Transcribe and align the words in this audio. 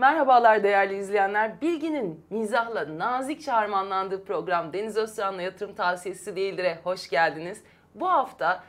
Merhabalar 0.00 0.62
değerli 0.62 0.96
izleyenler. 0.96 1.60
Bilginin 1.60 2.24
mizahla 2.30 2.98
nazikçe 2.98 3.50
harmanlandığı 3.50 4.24
program 4.24 4.72
Deniz 4.72 4.96
Özcan'la 4.96 5.42
yatırım 5.42 5.74
tavsiyesi 5.74 6.36
değildir'e 6.36 6.78
hoş 6.84 7.08
geldiniz. 7.08 7.62
Bu 7.94 8.08
hafta 8.08 8.64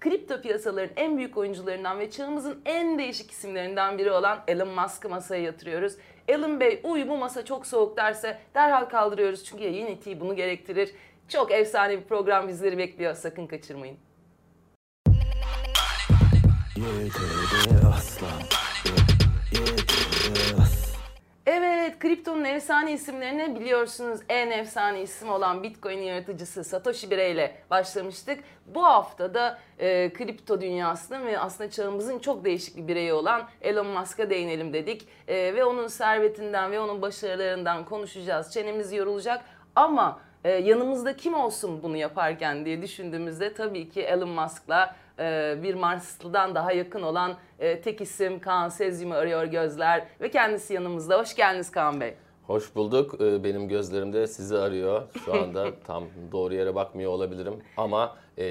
kripto 0.00 0.40
piyasaların 0.40 0.92
en 0.96 1.16
büyük 1.16 1.36
oyuncularından 1.36 1.98
ve 1.98 2.10
çağımızın 2.10 2.62
en 2.64 2.98
değişik 2.98 3.30
isimlerinden 3.30 3.98
biri 3.98 4.10
olan 4.10 4.38
Elon 4.48 4.68
Musk'ı 4.68 5.08
masaya 5.08 5.42
yatırıyoruz. 5.42 5.96
Elon 6.28 6.60
Bey 6.60 6.80
uy 6.84 7.08
bu 7.08 7.16
masa 7.16 7.44
çok 7.44 7.66
soğuk 7.66 7.96
derse 7.96 8.38
derhal 8.54 8.84
kaldırıyoruz 8.84 9.44
çünkü 9.44 9.64
yayın 9.64 9.86
etiği 9.86 10.20
bunu 10.20 10.36
gerektirir. 10.36 10.94
Çok 11.28 11.52
efsane 11.52 11.98
bir 11.98 12.04
program 12.04 12.48
bizleri 12.48 12.78
bekliyor 12.78 13.14
sakın 13.14 13.46
kaçırmayın. 13.46 13.98
Evet, 21.54 21.98
kriptonun 21.98 22.44
efsane 22.44 22.92
isimlerini 22.92 23.60
biliyorsunuz. 23.60 24.20
En 24.28 24.50
efsane 24.50 25.02
isim 25.02 25.30
olan 25.30 25.62
Bitcoin 25.62 25.98
yaratıcısı 25.98 26.64
Satoshi 26.64 27.10
Birey 27.10 27.32
ile 27.32 27.54
başlamıştık. 27.70 28.44
Bu 28.66 28.84
hafta 28.84 29.34
da 29.34 29.58
e, 29.78 30.12
kripto 30.12 30.60
dünyasının 30.60 31.26
ve 31.26 31.38
aslında 31.38 31.70
çağımızın 31.70 32.18
çok 32.18 32.44
değişik 32.44 32.76
bir 32.76 32.88
bireyi 32.88 33.12
olan 33.12 33.48
Elon 33.60 33.86
Musk'a 33.86 34.30
değinelim 34.30 34.72
dedik. 34.72 35.08
E, 35.28 35.34
ve 35.54 35.64
onun 35.64 35.86
servetinden 35.86 36.72
ve 36.72 36.80
onun 36.80 37.02
başarılarından 37.02 37.84
konuşacağız. 37.84 38.52
Çenemiz 38.52 38.92
yorulacak 38.92 39.44
ama 39.76 40.20
e, 40.44 40.50
yanımızda 40.50 41.16
kim 41.16 41.34
olsun 41.34 41.82
bunu 41.82 41.96
yaparken 41.96 42.64
diye 42.64 42.82
düşündüğümüzde 42.82 43.54
tabii 43.54 43.88
ki 43.88 44.02
Elon 44.02 44.28
Musk'la 44.28 44.96
e, 45.22 45.56
bir 45.62 45.74
Marslı'dan 45.74 46.54
daha 46.54 46.72
yakın 46.72 47.02
olan 47.02 47.34
e, 47.58 47.80
tek 47.80 48.00
isim 48.00 48.40
Kaan 48.40 48.68
Sezyum'u 48.68 49.14
arıyor 49.14 49.44
gözler 49.44 50.04
ve 50.20 50.30
kendisi 50.30 50.74
yanımızda. 50.74 51.18
Hoş 51.18 51.34
geldiniz 51.34 51.70
Kaan 51.70 52.00
Bey. 52.00 52.14
Hoş 52.46 52.74
bulduk. 52.74 53.20
Ee, 53.20 53.44
Benim 53.44 53.68
gözlerimde 53.68 54.26
sizi 54.26 54.58
arıyor. 54.58 55.02
Şu 55.24 55.34
anda 55.34 55.66
tam 55.86 56.04
doğru 56.32 56.54
yere 56.54 56.74
bakmıyor 56.74 57.12
olabilirim 57.12 57.54
ama 57.76 58.16
e, 58.38 58.44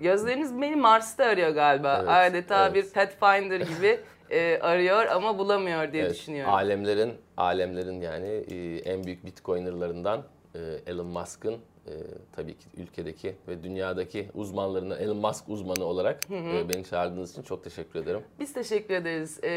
Gözleriniz 0.00 0.60
beni 0.60 0.76
Mars'ta 0.76 1.24
arıyor 1.24 1.50
galiba. 1.50 1.98
Evet, 1.98 2.08
Adeta 2.08 2.66
evet. 2.66 2.74
bir 2.74 2.92
Pathfinder 2.92 3.60
gibi 3.60 4.00
e, 4.30 4.58
arıyor 4.58 5.06
ama 5.06 5.38
bulamıyor 5.38 5.92
diye 5.92 6.02
evet, 6.02 6.14
düşünüyorum. 6.14 6.54
alemlerin 6.54 7.14
alemlerin 7.36 8.00
yani 8.00 8.28
e, 8.28 8.78
en 8.78 9.04
büyük 9.04 9.26
Bitcoiner'larından 9.26 10.22
e, 10.54 10.58
Elon 10.86 11.06
Musk'ın 11.06 11.56
e, 11.86 11.92
tabii 12.36 12.58
ki 12.58 12.66
ülkedeki 12.76 13.34
ve 13.48 13.62
dünyadaki 13.62 14.30
uzmanlarından 14.34 14.98
Elon 15.00 15.16
Musk 15.16 15.48
uzmanı 15.48 15.84
olarak 15.84 16.20
e, 16.30 16.68
beni 16.74 16.84
çağırdığınız 16.84 17.32
için 17.32 17.42
çok 17.42 17.64
teşekkür 17.64 18.00
ederim. 18.00 18.20
Biz 18.40 18.52
teşekkür 18.52 18.94
ederiz. 18.94 19.40
Ee, 19.42 19.50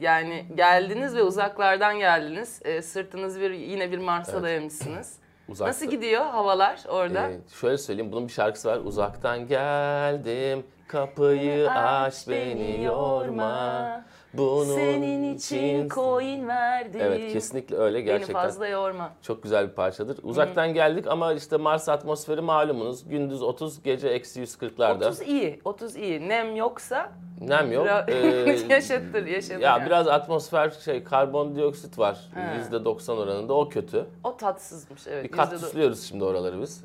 yani 0.00 0.44
geldiniz 0.54 1.14
ve 1.16 1.22
uzaklardan 1.22 1.98
geldiniz. 1.98 2.60
Ee, 2.64 2.82
sırtınız 2.82 3.40
bir 3.40 3.50
yine 3.50 3.92
bir 3.92 3.98
Mars'a 3.98 4.32
Evet. 4.32 4.42
dayamışsınız. 4.42 5.14
Uzakta- 5.48 5.68
Nasıl 5.68 5.86
gidiyor 5.86 6.24
havalar 6.24 6.80
orada? 6.88 7.30
Ee, 7.30 7.38
şöyle 7.60 7.78
söyleyeyim, 7.78 8.12
bunun 8.12 8.28
bir 8.28 8.32
şarkısı 8.32 8.68
var. 8.68 8.78
Uzaktan 8.84 9.46
geldim, 9.48 10.64
kapıyı 10.88 11.70
aç 11.70 12.28
beni 12.28 12.84
yorma. 12.84 14.04
Bunun 14.38 14.74
Senin 14.74 15.34
için 15.34 15.88
coin 15.88 16.48
verdim. 16.48 17.00
Evet, 17.04 17.32
kesinlikle 17.32 17.76
öyle 17.76 17.96
Beni 17.98 18.04
gerçekten. 18.04 18.32
fazla 18.32 18.66
yorma. 18.66 19.12
Çok 19.22 19.42
güzel 19.42 19.68
bir 19.68 19.72
parçadır. 19.74 20.18
Uzaktan 20.22 20.74
geldik 20.74 21.06
ama 21.06 21.32
işte 21.32 21.56
Mars 21.56 21.88
atmosferi 21.88 22.40
malumunuz. 22.40 23.08
Gündüz 23.08 23.42
30, 23.42 23.82
gece 23.82 24.08
eksi 24.08 24.40
140'larda. 24.42 25.06
30 25.06 25.22
iyi, 25.22 25.60
30 25.64 25.96
iyi. 25.96 26.28
Nem 26.28 26.56
yoksa 26.56 27.12
Nem 27.40 27.72
yok. 27.72 27.86
Bira- 27.86 28.10
Ee, 28.10 28.66
yaşatır, 28.74 29.26
yaşatır. 29.26 29.60
ya 29.60 29.70
yani. 29.70 29.86
biraz 29.86 30.08
atmosfer 30.08 30.70
şey 30.70 31.04
karbondioksit 31.04 31.98
var. 31.98 32.18
He. 32.34 32.76
%90 32.76 33.12
oranında 33.12 33.54
o 33.54 33.68
kötü. 33.68 34.06
O 34.24 34.36
tatsızmış 34.36 35.06
evet. 35.06 35.24
Bir 35.24 35.28
do- 35.28 35.36
kaktüslüyoruz 35.36 36.02
şimdi 36.08 36.24
oraları 36.24 36.60
biz. 36.62 36.84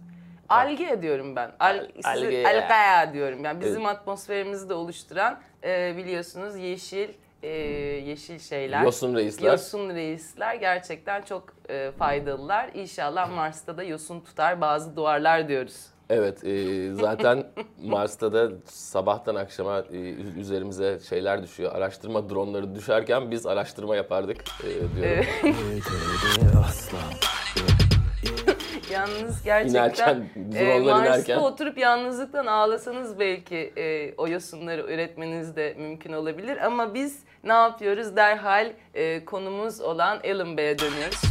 Alge 0.49 1.01
diyorum 1.01 1.35
ben. 1.35 1.51
Al, 1.59 1.79
alge. 2.03 2.43
algaya 2.47 3.13
diyorum. 3.13 3.45
Yani 3.45 3.61
bizim 3.61 3.85
atmosferimizi 3.85 4.69
de 4.69 4.73
oluşturan 4.73 5.39
e, 5.63 5.97
biliyorsunuz 5.97 6.57
yeşil 6.57 7.09
e, 7.43 7.49
yeşil 8.07 8.39
şeyler. 8.39 8.83
Yosun 8.83 9.15
reisler. 9.15 9.51
Yosun 9.51 9.89
reisler 9.89 10.55
gerçekten 10.55 11.21
çok 11.21 11.43
e, 11.69 11.91
faydalılar. 11.91 12.69
İnşallah 12.73 13.35
Mars'ta 13.35 13.77
da 13.77 13.83
yosun 13.83 14.19
tutar 14.19 14.61
bazı 14.61 14.95
duvarlar 14.95 15.47
diyoruz. 15.47 15.85
Evet, 16.09 16.43
e, 16.43 16.93
zaten 16.93 17.47
Mars'ta 17.83 18.33
da 18.33 18.49
sabahtan 18.65 19.35
akşama 19.35 19.79
e, 19.79 19.97
üzerimize 20.39 20.99
şeyler 21.09 21.43
düşüyor. 21.43 21.75
Araştırma 21.75 22.29
dronları 22.29 22.75
düşerken 22.75 23.31
biz 23.31 23.45
araştırma 23.45 23.95
yapardık 23.95 24.37
e, 24.63 24.95
diyorum. 24.95 25.25
Yalnız 28.91 29.43
gerçekten 29.43 29.79
İnerken, 29.79 30.25
e, 30.55 30.79
Mars'ta 30.79 31.07
inerken. 31.07 31.37
oturup 31.37 31.77
yalnızlıktan 31.77 32.45
ağlasanız 32.45 33.19
belki 33.19 33.73
e, 33.77 34.13
o 34.17 34.27
yosunları 34.27 34.81
üretmeniz 34.81 35.55
de 35.55 35.75
mümkün 35.77 36.13
olabilir. 36.13 36.65
Ama 36.65 36.93
biz 36.93 37.19
ne 37.43 37.53
yapıyoruz? 37.53 38.15
Derhal 38.15 38.71
e, 38.93 39.25
konumuz 39.25 39.81
olan 39.81 40.19
Elon 40.23 40.57
Bey'e 40.57 40.79
dönüyoruz. 40.79 41.21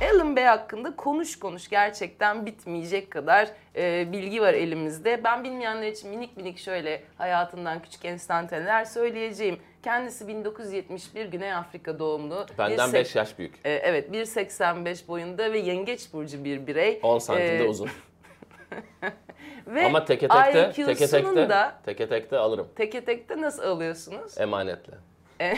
Elon 0.00 0.36
Bey 0.36 0.44
hakkında 0.44 0.96
konuş 0.96 1.38
konuş 1.38 1.68
gerçekten 1.68 2.46
bitmeyecek 2.46 3.10
kadar 3.10 3.48
e, 3.76 4.12
bilgi 4.12 4.42
var 4.42 4.54
elimizde. 4.54 5.24
Ben 5.24 5.44
bilmeyenler 5.44 5.88
için 5.88 6.10
minik 6.10 6.36
minik 6.36 6.58
şöyle 6.58 7.02
hayatından 7.18 7.82
küçük 7.82 8.04
enstantaneler 8.04 8.84
söyleyeceğim. 8.84 9.58
Kendisi 9.90 10.28
1971 10.28 11.26
Güney 11.26 11.52
Afrika 11.52 11.98
doğumlu. 11.98 12.46
Benden 12.58 12.88
Bir 12.88 12.94
5 12.94 13.06
sek- 13.06 13.16
yaş 13.16 13.38
büyük. 13.38 13.54
e, 13.64 13.70
evet 13.70 14.10
1.85 14.12 15.08
boyunda 15.08 15.52
ve 15.52 15.58
yengeç 15.58 16.12
burcu 16.12 16.44
bir 16.44 16.66
birey. 16.66 17.00
10 17.02 17.18
santim 17.18 17.44
de 17.46 17.64
E, 17.64 17.68
uzun. 17.68 17.88
Ve 19.66 19.86
Ama 19.86 20.04
teke 20.04 20.28
tekte, 20.28 20.72
teke 20.72 21.06
tekte, 21.06 21.48
da 21.48 21.74
teke 21.84 22.08
tekte 22.08 22.38
alırım 22.38 22.68
teke 22.76 23.04
tekte 23.04 23.40
nasıl 23.40 23.62
alıyorsunuz? 23.62 24.38
emanetle. 24.38 24.92
E- 25.40 25.54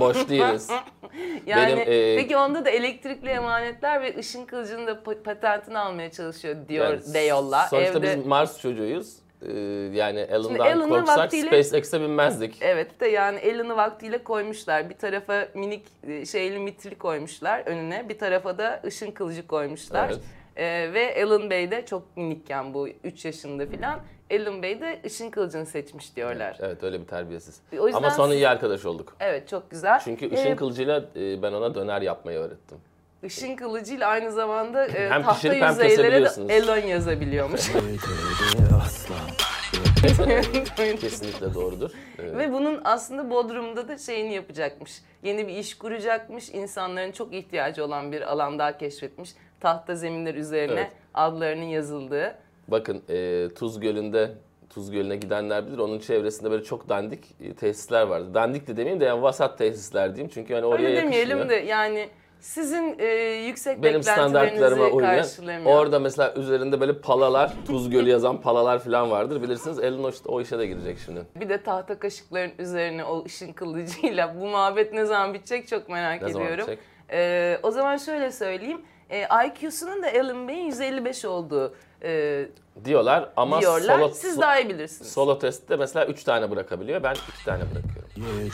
Boş 0.00 0.28
değiliz. 0.28 0.70
Yani 1.46 1.76
Benim, 1.76 1.78
e, 1.78 2.16
peki 2.16 2.36
onda 2.36 2.64
da 2.64 2.70
elektrikli 2.70 3.28
emanetler 3.28 4.02
ve 4.02 4.18
ışın 4.18 4.44
kılıcının 4.46 4.86
da 4.86 4.92
pa- 4.92 5.22
patentini 5.22 5.78
almaya 5.78 6.10
çalışıyor 6.10 6.56
diyor 6.68 6.86
Yani 6.90 7.14
de 7.14 7.18
yolla. 7.18 7.66
Sonuçta 7.70 7.98
Evde 7.98 8.16
biz 8.18 8.26
Mars 8.26 8.60
çocuğuyuz. 8.60 9.21
Ee, 9.48 9.52
yani 9.94 10.20
Elon'dan 10.20 10.88
korksak 10.88 11.18
vaktiyle- 11.18 11.46
SpaceX'e 11.62 12.00
binmezdik. 12.00 12.58
Evet 12.60 13.00
de 13.00 13.06
yani 13.06 13.38
Elon'u 13.38 13.76
vaktiyle 13.76 14.18
koymuşlar. 14.24 14.90
Bir 14.90 14.94
tarafa 14.94 15.48
minik 15.54 15.82
e, 16.08 16.26
şeyli 16.26 16.58
mitri 16.58 16.94
koymuşlar 16.98 17.62
önüne. 17.66 18.08
Bir 18.08 18.18
tarafa 18.18 18.58
da 18.58 18.80
ışın 18.84 19.10
kılıcı 19.10 19.46
koymuşlar. 19.46 20.08
Evet. 20.08 20.20
Ee, 20.56 20.90
ve 20.94 21.02
Elon 21.02 21.50
Bey 21.50 21.70
de 21.70 21.86
çok 21.86 22.16
minikken 22.16 22.74
bu 22.74 22.88
3 22.88 23.24
yaşında 23.24 23.66
filan. 23.66 24.00
Elon 24.30 24.62
Bey 24.62 24.80
de 24.80 25.00
ışın 25.06 25.30
kılıcını 25.30 25.66
seçmiş 25.66 26.16
diyorlar. 26.16 26.56
Evet 26.60 26.84
öyle 26.84 27.00
bir 27.00 27.06
terbiyesiz. 27.06 27.60
O 27.78 27.86
yüzden 27.86 27.98
Ama 27.98 28.10
sonra 28.10 28.34
iyi 28.34 28.48
arkadaş 28.48 28.84
olduk. 28.84 29.16
Evet 29.20 29.48
çok 29.48 29.70
güzel. 29.70 30.00
Çünkü 30.04 30.26
Ee, 30.26 30.34
ışın 30.34 30.56
kılıcıyla 30.56 31.04
e, 31.16 31.42
ben 31.42 31.52
ona 31.52 31.74
döner 31.74 32.02
yapmayı 32.02 32.38
öğrettim. 32.38 32.78
Işın 33.22 33.56
kılıcıyla 33.56 34.08
aynı 34.08 34.32
zamanda 34.32 34.86
e, 34.86 35.08
Hem 35.10 35.22
tahta 35.22 35.34
pişirip 35.34 35.62
hem 35.62 35.70
yüzeylere 35.70 35.88
de 35.88 35.96
kesebiliyorsunuz. 35.98 36.50
Elon 36.50 36.76
yazabiliyormuş. 36.86 37.60
Kesinlikle 41.00 41.54
doğrudur. 41.54 41.90
Ee, 42.18 42.38
Ve 42.38 42.52
bunun 42.52 42.80
aslında 42.84 43.30
Bodrum'da 43.30 43.88
da 43.88 43.98
şeyini 43.98 44.34
yapacakmış. 44.34 44.92
Yeni 45.22 45.48
bir 45.48 45.52
iş 45.56 45.78
kuracakmış. 45.78 46.50
İnsanların 46.50 47.12
çok 47.12 47.34
ihtiyacı 47.34 47.84
olan 47.84 48.12
bir 48.12 48.32
alan 48.32 48.58
daha 48.58 48.78
keşfetmiş. 48.78 49.30
Tahta 49.60 49.94
zeminler 49.94 50.34
üzerine 50.34 50.80
Evet. 50.80 50.92
adlarının 51.14 51.64
yazıldığı. 51.64 52.34
Bakın 52.68 53.02
e, 53.08 53.48
Tuz 53.58 53.80
Gölü'nde 53.80 54.30
Tuz 54.70 54.90
Gölü'ne 54.90 55.16
gidenler 55.16 55.66
bilir. 55.66 55.78
Onun 55.78 55.98
çevresinde 55.98 56.50
böyle 56.50 56.64
çok 56.64 56.88
dandik 56.88 57.24
e, 57.40 57.54
tesisler 57.54 58.02
vardı. 58.02 58.34
Dandik 58.34 58.66
de 58.66 58.76
demeyeyim 58.76 59.00
de 59.00 59.04
yani 59.04 59.22
vasat 59.22 59.58
tesisler 59.58 60.14
diyeyim. 60.14 60.30
Çünkü 60.34 60.54
hani 60.54 60.64
oraya 60.66 60.86
Öyle 60.88 60.96
demeyelim 61.02 61.38
yakışmıyor. 61.38 61.62
de 61.62 61.66
yani 61.68 62.08
sizin 62.42 62.96
e, 62.98 63.04
yüksek 63.46 63.82
Benim 63.82 64.02
standartlarıma 64.02 64.84
uymayan. 64.86 65.26
Orada 65.64 65.98
mesela 65.98 66.34
üzerinde 66.34 66.80
böyle 66.80 66.98
palalar, 66.98 67.52
Tuz 67.66 67.90
Gölü 67.90 68.10
yazan 68.10 68.40
palalar 68.40 68.78
falan 68.78 69.10
vardır. 69.10 69.42
Bilirsiniz 69.42 69.78
Elon 69.78 70.04
o, 70.04 70.32
o 70.32 70.40
işe 70.40 70.58
de 70.58 70.66
girecek 70.66 70.98
şimdi. 71.04 71.20
Bir 71.40 71.48
de 71.48 71.62
tahta 71.62 71.98
kaşıkların 71.98 72.52
üzerine 72.58 73.04
o 73.04 73.24
ışın 73.24 73.52
kılıcıyla 73.52 74.34
bu 74.40 74.46
muhabbet 74.46 74.92
ne 74.92 75.04
zaman 75.04 75.34
bitecek 75.34 75.68
çok 75.68 75.88
merak 75.88 76.22
Ne 76.22 76.28
zaman 76.32 76.46
ediyorum. 76.46 76.64
bitecek? 76.66 76.84
Ee, 77.12 77.58
o 77.62 77.70
zaman 77.70 77.96
şöyle 77.96 78.32
söyleyeyim. 78.32 78.80
Ee, 79.10 79.26
IQ'sunun 79.46 80.02
da 80.02 80.08
Elon 80.08 80.48
Bey'in 80.48 80.64
155 80.66 81.24
olduğu 81.24 81.74
e, 82.02 82.44
Diyorlar 82.84 83.28
ama 83.36 83.60
diyorlar. 83.60 83.98
solo, 83.98 84.08
Siz 84.08 84.40
daha 84.40 84.58
iyi 84.60 84.68
bilirsiniz. 84.68 85.12
solo 85.12 85.38
testte 85.38 85.76
mesela 85.76 86.06
3 86.06 86.24
tane 86.24 86.50
bırakabiliyor. 86.50 87.02
Ben 87.02 87.14
2 87.14 87.44
tane 87.44 87.62
bırakıyorum. 87.62 88.10
Yani 88.16 88.50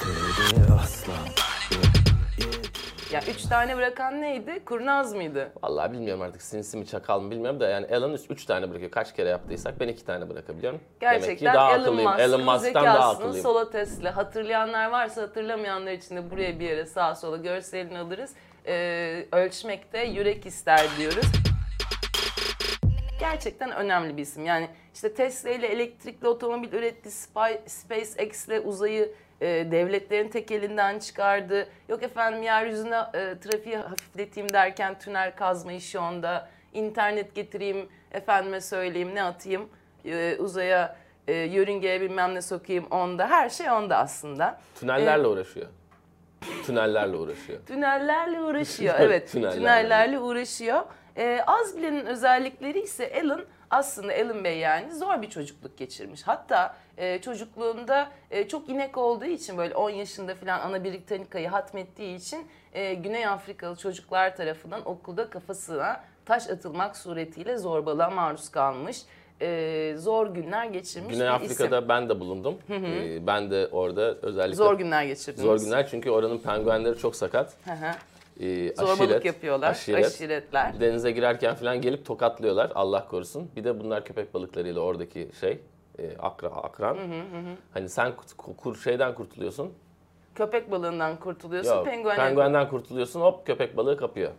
Yani 3.12 3.24
üç 3.30 3.42
tane 3.42 3.76
bırakan 3.76 4.22
neydi? 4.22 4.64
Kurnaz 4.64 5.14
mıydı? 5.14 5.52
Vallahi 5.62 5.92
bilmiyorum 5.92 6.22
artık 6.22 6.42
sinsi 6.42 6.76
mi 6.76 6.86
çakal 6.86 7.20
mı 7.20 7.30
bilmiyorum 7.30 7.60
da 7.60 7.68
yani 7.68 7.86
Elon 7.86 8.18
3 8.30 8.44
tane 8.44 8.70
bırakıyor. 8.70 8.90
Kaç 8.90 9.14
kere 9.14 9.28
yaptıysak 9.28 9.80
ben 9.80 9.88
2 9.88 10.04
tane 10.04 10.28
bırakabiliyorum. 10.28 10.80
Demek 11.00 11.20
Gerçekten 11.20 11.36
ki 11.36 11.44
daha 11.44 11.72
Elon 11.72 11.82
akıllıyım. 11.82 12.10
Musk'ın 12.10 12.22
Elon 12.22 12.44
Musk'tan 12.44 12.84
daha 12.84 13.10
akıllıyım. 13.10 13.42
sola 13.42 13.70
Tesla. 13.70 14.16
Hatırlayanlar 14.16 14.90
varsa 14.90 15.22
hatırlamayanlar 15.22 15.92
için 15.92 16.16
de 16.16 16.30
buraya 16.30 16.60
bir 16.60 16.64
yere 16.64 16.86
sağa 16.86 17.14
sola 17.14 17.36
görselini 17.36 17.98
alırız. 17.98 18.34
Ee, 18.66 19.26
ölçmekte 19.32 20.04
yürek 20.04 20.46
ister 20.46 20.86
diyoruz. 20.98 21.26
Gerçekten 23.20 23.72
önemli 23.72 24.16
bir 24.16 24.22
isim. 24.22 24.44
Yani 24.44 24.68
işte 24.94 25.14
Tesla 25.14 25.50
ile 25.50 25.66
elektrikli 25.66 26.28
otomobil 26.28 26.72
üretti, 26.72 27.10
SpaceX 27.66 28.48
ile 28.48 28.60
uzayı 28.60 29.14
e, 29.40 29.46
devletlerin 29.46 30.28
tek 30.28 30.50
elinden 30.50 30.98
çıkardı. 30.98 31.66
Yok 31.88 32.02
efendim 32.02 32.42
yeryüzüne 32.42 32.96
e, 33.14 33.38
trafiği 33.38 33.76
hafifleteyim 33.76 34.52
derken 34.52 34.98
tünel 34.98 35.36
kazma 35.36 35.72
işi 35.72 35.98
onda. 35.98 36.48
İnternet 36.72 37.34
getireyim, 37.34 37.88
efendime 38.12 38.60
söyleyeyim 38.60 39.14
ne 39.14 39.22
atayım 39.22 39.68
e, 40.04 40.36
uzaya 40.38 40.96
e, 41.28 41.32
yörüngeye 41.34 42.00
bilmem 42.00 42.34
ne 42.34 42.42
sokayım 42.42 42.86
onda. 42.90 43.28
Her 43.30 43.48
şey 43.48 43.70
onda 43.70 43.96
aslında. 43.96 44.60
Tünellerle 44.80 45.26
uğraşıyor. 45.26 45.66
Tünellerle 46.66 47.16
uğraşıyor. 47.16 47.58
Tünellerle 47.66 48.40
uğraşıyor. 48.40 48.94
Evet, 49.00 49.32
Tünellerle. 49.32 49.58
tünellerle 49.58 50.18
uğraşıyor. 50.18 50.82
Ee, 51.16 51.40
az 51.46 51.76
bilenin 51.76 52.06
özellikleri 52.06 52.80
ise 52.80 53.22
Alan 53.24 53.44
aslında 53.70 54.12
Alan 54.14 54.44
Bey 54.44 54.58
yani 54.58 54.94
zor 54.94 55.22
bir 55.22 55.30
çocukluk 55.30 55.78
geçirmiş. 55.78 56.22
Hatta 56.22 56.74
e, 56.96 57.20
çocukluğunda 57.20 58.08
e, 58.30 58.48
çok 58.48 58.68
inek 58.68 58.98
olduğu 58.98 59.24
için 59.24 59.58
böyle 59.58 59.74
10 59.74 59.90
yaşında 59.90 60.34
falan 60.34 60.60
Ana 60.60 60.84
Britannica'yı 60.84 61.48
hatmettiği 61.48 62.16
için 62.16 62.46
e, 62.72 62.94
Güney 62.94 63.26
Afrikalı 63.26 63.76
çocuklar 63.76 64.36
tarafından 64.36 64.88
okulda 64.88 65.30
kafasına 65.30 66.00
taş 66.26 66.50
atılmak 66.50 66.96
suretiyle 66.96 67.56
zorbalığa 67.58 68.10
maruz 68.10 68.48
kalmış. 68.48 69.02
E, 69.40 69.94
zor 69.98 70.26
günler 70.26 70.64
geçirmiş 70.64 71.14
Güney 71.14 71.28
Afrika'da 71.28 71.76
isim. 71.78 71.88
ben 71.88 72.08
de 72.08 72.20
bulundum. 72.20 72.54
Ee, 72.70 73.26
ben 73.26 73.50
de 73.50 73.68
orada 73.72 74.14
özellikle 74.22 74.56
Zor 74.56 74.78
günler 74.78 75.04
geçirdiniz. 75.04 75.42
zor 75.42 75.60
günler 75.60 75.86
çünkü 75.88 76.10
oranın 76.10 76.38
penguenleri 76.38 76.98
çok 76.98 77.16
sakat. 77.16 77.54
Hı 77.64 77.70
hı. 77.72 77.90
Zorbalık 78.76 79.00
aşiret, 79.00 79.24
yapıyorlar. 79.24 79.70
aşiret. 79.70 80.06
Aşiretler. 80.06 80.80
Denize 80.80 81.10
girerken 81.10 81.54
falan 81.54 81.80
gelip 81.80 82.06
tokatlıyorlar 82.06 82.72
Allah 82.74 83.08
korusun. 83.08 83.50
Bir 83.56 83.64
de 83.64 83.80
bunlar 83.80 84.04
köpek 84.04 84.34
balıklarıyla 84.34 84.80
oradaki 84.80 85.28
şey 85.40 85.60
e, 85.98 86.16
akra, 86.18 86.48
akran. 86.48 86.98
Hani 87.74 87.88
sen 87.88 88.12
kur, 88.56 88.76
şeyden 88.76 89.14
kurtuluyorsun. 89.14 89.72
Köpek 90.34 90.70
balığından 90.70 91.16
kurtuluyorsun. 91.16 91.74
Yok, 91.74 91.84
Penguen 91.84 92.16
penguenden 92.16 92.68
kurtuluyorsun 92.68 93.20
hop 93.20 93.46
köpek 93.46 93.76
balığı 93.76 93.96
kapıyor. 93.96 94.30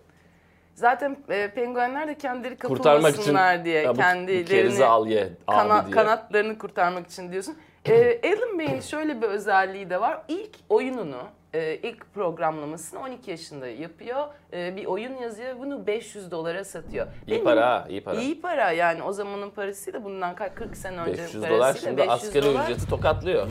Zaten 0.75 1.17
e, 1.29 1.51
penguenler 1.55 2.07
de 2.07 2.17
kendileri 2.17 2.57
Kurtarmak 2.57 2.99
için 2.99 3.17
kapılmasınlar 3.17 3.65
diye 3.65 3.81
ya 3.81 3.93
bu, 3.93 3.97
kendilerini 3.99 4.85
al 4.85 5.07
ye 5.07 5.29
kana- 5.47 5.85
diye. 5.85 5.91
kanatlarını 5.95 6.57
kurtarmak 6.57 7.07
için 7.07 7.31
diyorsun. 7.31 7.57
E, 7.85 8.21
Alan 8.29 8.59
Bey'in 8.59 8.79
şöyle 8.79 9.21
bir 9.21 9.27
özelliği 9.27 9.89
de 9.89 10.01
var. 10.01 10.21
İlk 10.27 10.55
oyununu, 10.69 11.21
e, 11.53 11.75
ilk 11.83 12.13
programlamasını 12.13 12.99
12 12.99 13.31
yaşında 13.31 13.67
yapıyor. 13.67 14.27
E, 14.53 14.75
bir 14.75 14.85
oyun 14.85 15.17
yazıyor 15.17 15.59
bunu 15.59 15.87
500 15.87 16.31
dolara 16.31 16.63
satıyor. 16.63 17.07
İyi 17.27 17.31
Benim- 17.31 17.43
para 17.43 17.85
iyi 17.89 18.03
para. 18.03 18.21
İyi 18.21 18.41
para 18.41 18.71
yani 18.71 19.03
o 19.03 19.13
zamanın 19.13 19.49
parasıyla 19.49 20.03
bundan 20.03 20.35
kaç- 20.35 20.55
40 20.55 20.77
sene 20.77 21.01
önce 21.01 21.11
500 21.23 21.43
parasıyla 21.43 21.57
dolar 21.57 21.73
şimdi 21.73 21.97
500 21.97 22.11
asgari 22.11 22.45
dolar. 22.45 22.63
ücreti 22.65 22.89
tokatlıyor. 22.89 23.47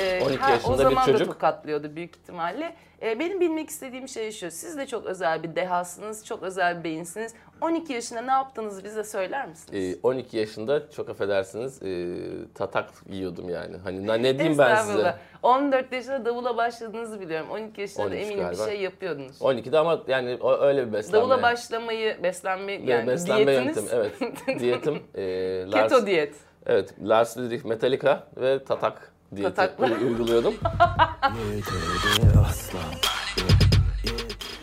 Ee, 0.00 0.22
12 0.24 0.38
ha, 0.38 0.50
yaşında 0.50 0.72
o 0.72 0.78
bir 0.78 0.82
zaman 0.82 1.08
da 1.08 1.12
çocuk. 1.12 1.26
tokatlıyordu 1.26 1.96
büyük 1.96 2.16
ihtimalle. 2.16 2.76
Ee, 3.02 3.18
benim 3.18 3.40
bilmek 3.40 3.70
istediğim 3.70 4.08
şey 4.08 4.32
şu. 4.32 4.50
Siz 4.50 4.78
de 4.78 4.86
çok 4.86 5.06
özel 5.06 5.42
bir 5.42 5.56
dehasınız, 5.56 6.26
çok 6.26 6.42
özel 6.42 6.78
bir 6.78 6.84
beyinsiniz. 6.84 7.34
12 7.60 7.92
yaşında 7.92 8.20
ne 8.20 8.30
yaptığınızı 8.30 8.84
bize 8.84 9.04
söyler 9.04 9.48
misiniz? 9.48 9.96
Ee, 9.96 9.98
12 10.02 10.36
yaşında 10.36 10.90
çok 10.90 11.08
affedersiniz 11.08 11.82
e, 11.82 12.16
tatak 12.54 12.90
yiyordum 13.08 13.48
yani. 13.48 13.76
Hani 13.84 14.06
ne 14.06 14.22
ne 14.22 14.38
diyeyim 14.38 14.58
ben 14.58 14.74
size? 14.74 14.80
Estağfurullah. 14.80 15.18
14 15.42 15.92
yaşında 15.92 16.24
davula 16.24 16.56
başladığınızı 16.56 17.20
biliyorum. 17.20 17.50
12 17.50 17.80
yaşında 17.80 18.02
da 18.02 18.08
13 18.08 18.22
eminim 18.22 18.40
galiba. 18.40 18.66
bir 18.66 18.70
şey 18.70 18.80
yapıyordunuz. 18.80 19.40
12'de 19.40 19.78
ama 19.78 20.02
yani 20.08 20.38
öyle 20.60 20.86
bir 20.86 20.92
beslenme. 20.92 21.22
Davula 21.22 21.42
başlamayı, 21.42 22.22
beslenme 22.22 22.72
yani 22.72 23.06
beslenme 23.06 23.46
diyetiniz. 23.46 23.92
evet. 23.92 24.12
Diyetim 24.60 25.02
e, 25.14 25.22
Lars, 25.72 25.82
Keto 25.82 26.06
diyet. 26.06 26.34
Evet, 26.66 26.94
Lars 27.02 27.36
Ulrich 27.36 27.64
Metallica 27.64 28.24
ve 28.36 28.64
tatak 28.64 29.12
diyeti 29.36 29.70
uyguluyordum. 30.04 30.54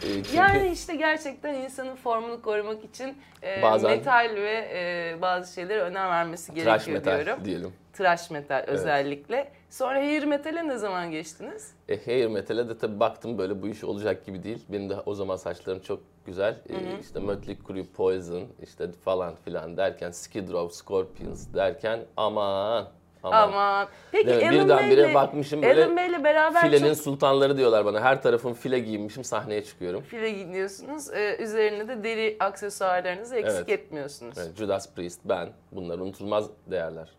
E, 0.04 0.24
çünkü 0.24 0.36
Yani 0.38 0.70
işte 0.72 0.96
gerçekten 0.96 1.54
insanın 1.54 1.96
formunu 1.96 2.42
korumak 2.42 2.84
için 2.84 3.18
e, 3.44 3.62
Bazen- 3.62 3.92
metal 3.92 4.30
ve 4.36 4.70
e, 4.74 5.22
bazı 5.22 5.54
şeylere 5.54 5.82
önem 5.82 6.10
vermesi 6.10 6.54
trash 6.54 6.86
gerekiyor 6.86 6.98
metal 6.98 7.26
diyorum. 7.26 7.46
diyelim. 7.46 7.74
Trash 7.94 8.30
metal 8.32 8.64
özellikle. 8.68 9.52
Sonra 9.70 10.00
hair 10.00 10.24
metal'e 10.24 10.68
ne 10.68 10.78
zaman 10.78 11.12
geçtiniz? 11.12 11.72
E, 11.90 12.06
hair 12.06 12.28
metal'e 12.28 12.70
de 12.70 12.78
tabii 12.78 13.00
baktım 13.00 13.38
böyle 13.38 13.62
bu 13.62 13.68
iş 13.68 13.84
olacak 13.84 14.26
gibi 14.26 14.44
değil. 14.44 14.66
Benim 14.70 14.90
de 14.90 14.96
o 15.06 15.14
zaman 15.14 15.36
saçlarım 15.36 15.80
çok 15.82 16.00
güzel. 16.26 16.62
E, 16.70 17.00
işte 17.02 17.20
Mötley 17.20 17.58
Crüe, 17.68 17.84
Poison 17.86 18.44
işte 18.64 18.92
falan 18.92 19.36
filan 19.36 19.78
derken 19.78 20.12
Skid 20.12 20.50
Row, 20.50 20.76
Scorpions 20.76 21.54
derken 21.54 22.00
aman 22.18 22.88
aman. 23.24 23.42
Aman. 23.48 23.88
Peki 24.12 24.28
mi? 24.28 24.34
Alan 24.34 24.52
Birdenbire 24.52 25.04
Bey'le- 25.04 25.14
bakmışım 25.14 25.62
böyle 25.62 25.86
Alan 25.86 25.98
Bey'le 25.98 26.24
beraber 26.24 26.62
Filenin 26.62 26.94
çok 26.94 26.98
sultanları 27.04 27.58
diyorlar 27.58 27.86
bana. 27.86 28.02
Her 28.02 28.22
tarafım 28.22 28.54
file 28.54 28.80
giyinmişim 28.80 29.24
sahneye 29.24 29.64
çıkıyorum. 29.64 30.02
file 30.02 30.32
gidiyorsunuz. 30.32 31.14
Ee, 31.14 31.36
üzerine 31.40 31.88
de 31.88 32.04
deri 32.04 32.38
aksesuarlarınızı 32.40 33.36
eksik 33.36 33.70
Evet. 33.70 33.70
etmiyorsunuz. 33.70 34.38
Evet. 34.38 34.48
Evet, 34.48 34.58
Judas 34.58 34.94
Priest, 34.94 35.20
ben. 35.26 35.50
Bunlar 35.72 36.00
unutulmaz 36.00 36.46
değerler. 36.68 37.10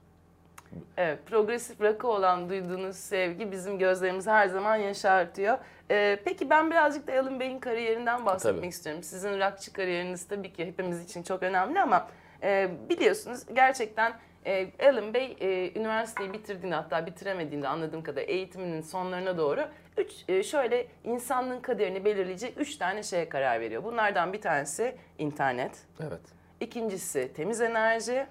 progresif 1.27 1.81
rock'a 1.81 2.09
olan 2.09 2.51
duyduğunuz 2.51 2.97
sevgi 2.97 3.53
bizim 3.53 3.79
gözlerimizi 3.79 4.31
her 4.31 4.49
zaman 4.49 4.77
yaşartıyor. 4.77 5.59
Ee, 5.91 6.19
peki 6.25 6.51
ben 6.51 6.71
birazcık 6.71 7.07
da 7.07 7.13
Alan 7.13 7.41
Bey'in 7.41 7.59
kariyerinden 7.59 8.27
bahsetmek 8.27 8.59
Tabii. 8.61 8.67
istiyorum. 8.69 9.03
Sizin 9.03 9.41
rockçı 9.41 9.73
kariyeriniz 9.73 10.29
tabii 10.29 10.53
ki 10.53 10.67
hepimiz 10.67 11.05
için 11.05 11.23
çok 11.23 11.43
önemli 11.43 11.81
ama 11.81 12.09
e, 12.43 12.71
biliyorsunuz 12.89 13.41
gerçekten 13.55 14.13
e, 14.49 14.71
Alan 14.91 15.15
Bey 15.15 15.37
e, 15.41 15.79
üniversiteyi 15.79 16.33
bitirdiğinde 16.33 16.75
hatta 16.75 17.07
bitiremediğinde 17.07 17.69
anladığım 17.69 18.03
kadar 18.03 18.23
eğitiminin 18.23 18.81
sonlarına 18.81 19.39
doğru 19.39 19.61
üç, 19.97 20.13
e, 20.29 20.43
şöyle 20.43 20.87
insanlığın 21.05 21.61
kaderini 21.61 22.05
belirleyecek 22.05 22.61
üç 22.61 22.77
tane 22.77 23.03
şeye 23.03 23.29
karar 23.29 23.61
veriyor. 23.61 23.85
Bunlardan 23.85 24.33
bir 24.33 24.41
tanesi 24.41 24.97
internet, 25.19 25.87
Evet. 26.01 26.21
ikincisi 26.61 27.33
temiz 27.37 27.61
enerji, 27.61 28.27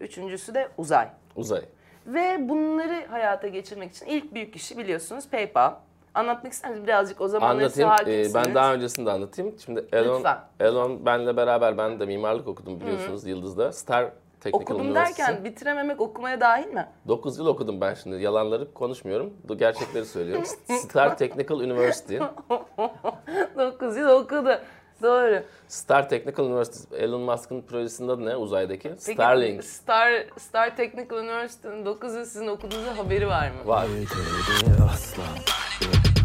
üçüncüsü 0.00 0.54
de 0.54 0.68
uzay. 0.78 1.08
Uzay. 1.36 1.62
Ve 2.06 2.48
bunları 2.48 3.06
hayata 3.06 3.48
geçirmek 3.48 3.92
için 3.92 4.06
ilk 4.06 4.34
büyük 4.34 4.56
işi 4.56 4.78
biliyorsunuz 4.78 5.28
PayPal. 5.30 5.74
Anlatmak 6.14 6.52
ister 6.52 6.70
misiniz 6.70 6.86
birazcık 6.86 7.20
o 7.20 7.28
zamanları 7.28 7.64
Anlatayım. 7.64 7.90
Ee, 8.08 8.34
ben 8.34 8.54
daha 8.54 8.74
öncesinde 8.74 9.10
anlatayım. 9.10 9.54
Şimdi 9.64 9.84
Elon, 9.92 10.16
Lütfen. 10.16 10.38
Elon 10.60 11.06
benle 11.06 11.36
beraber 11.36 11.78
ben 11.78 12.00
de 12.00 12.06
mimarlık 12.06 12.48
okudum 12.48 12.80
biliyorsunuz 12.80 13.26
Yıldız'da. 13.26 13.72
Star 13.72 14.12
Technical 14.44 14.74
Okudum 14.74 14.86
Üniversitesi. 14.86 15.28
derken 15.28 15.44
bitirememek 15.44 16.00
okumaya 16.00 16.40
dahil 16.40 16.66
mi? 16.66 16.88
9 17.08 17.38
yıl 17.38 17.46
okudum 17.46 17.80
ben 17.80 17.94
şimdi. 17.94 18.22
Yalanları 18.22 18.74
konuşmuyorum. 18.74 19.32
Bu 19.48 19.58
gerçekleri 19.58 20.04
söylüyorum. 20.06 20.44
Star 20.88 21.18
Technical 21.18 21.58
University. 21.58 22.16
9 23.58 23.96
yıl 23.96 24.08
okudu. 24.08 24.58
Doğru. 25.02 25.42
Star 25.68 26.08
Technical 26.08 26.46
University. 26.46 26.96
Elon 26.96 27.20
Musk'ın 27.20 27.62
projesinin 27.62 28.08
adı 28.08 28.26
ne 28.26 28.36
uzaydaki? 28.36 28.88
Peki, 28.88 29.02
Starlink. 29.02 29.64
Star, 29.64 30.26
Star 30.38 30.76
Technical 30.76 31.18
University'nin 31.18 31.86
9 31.86 32.14
yıl 32.14 32.24
sizin 32.24 32.46
okuduğunuzda 32.46 32.98
haberi 32.98 33.28
var 33.28 33.50
mı? 33.50 33.56
Var. 33.68 33.86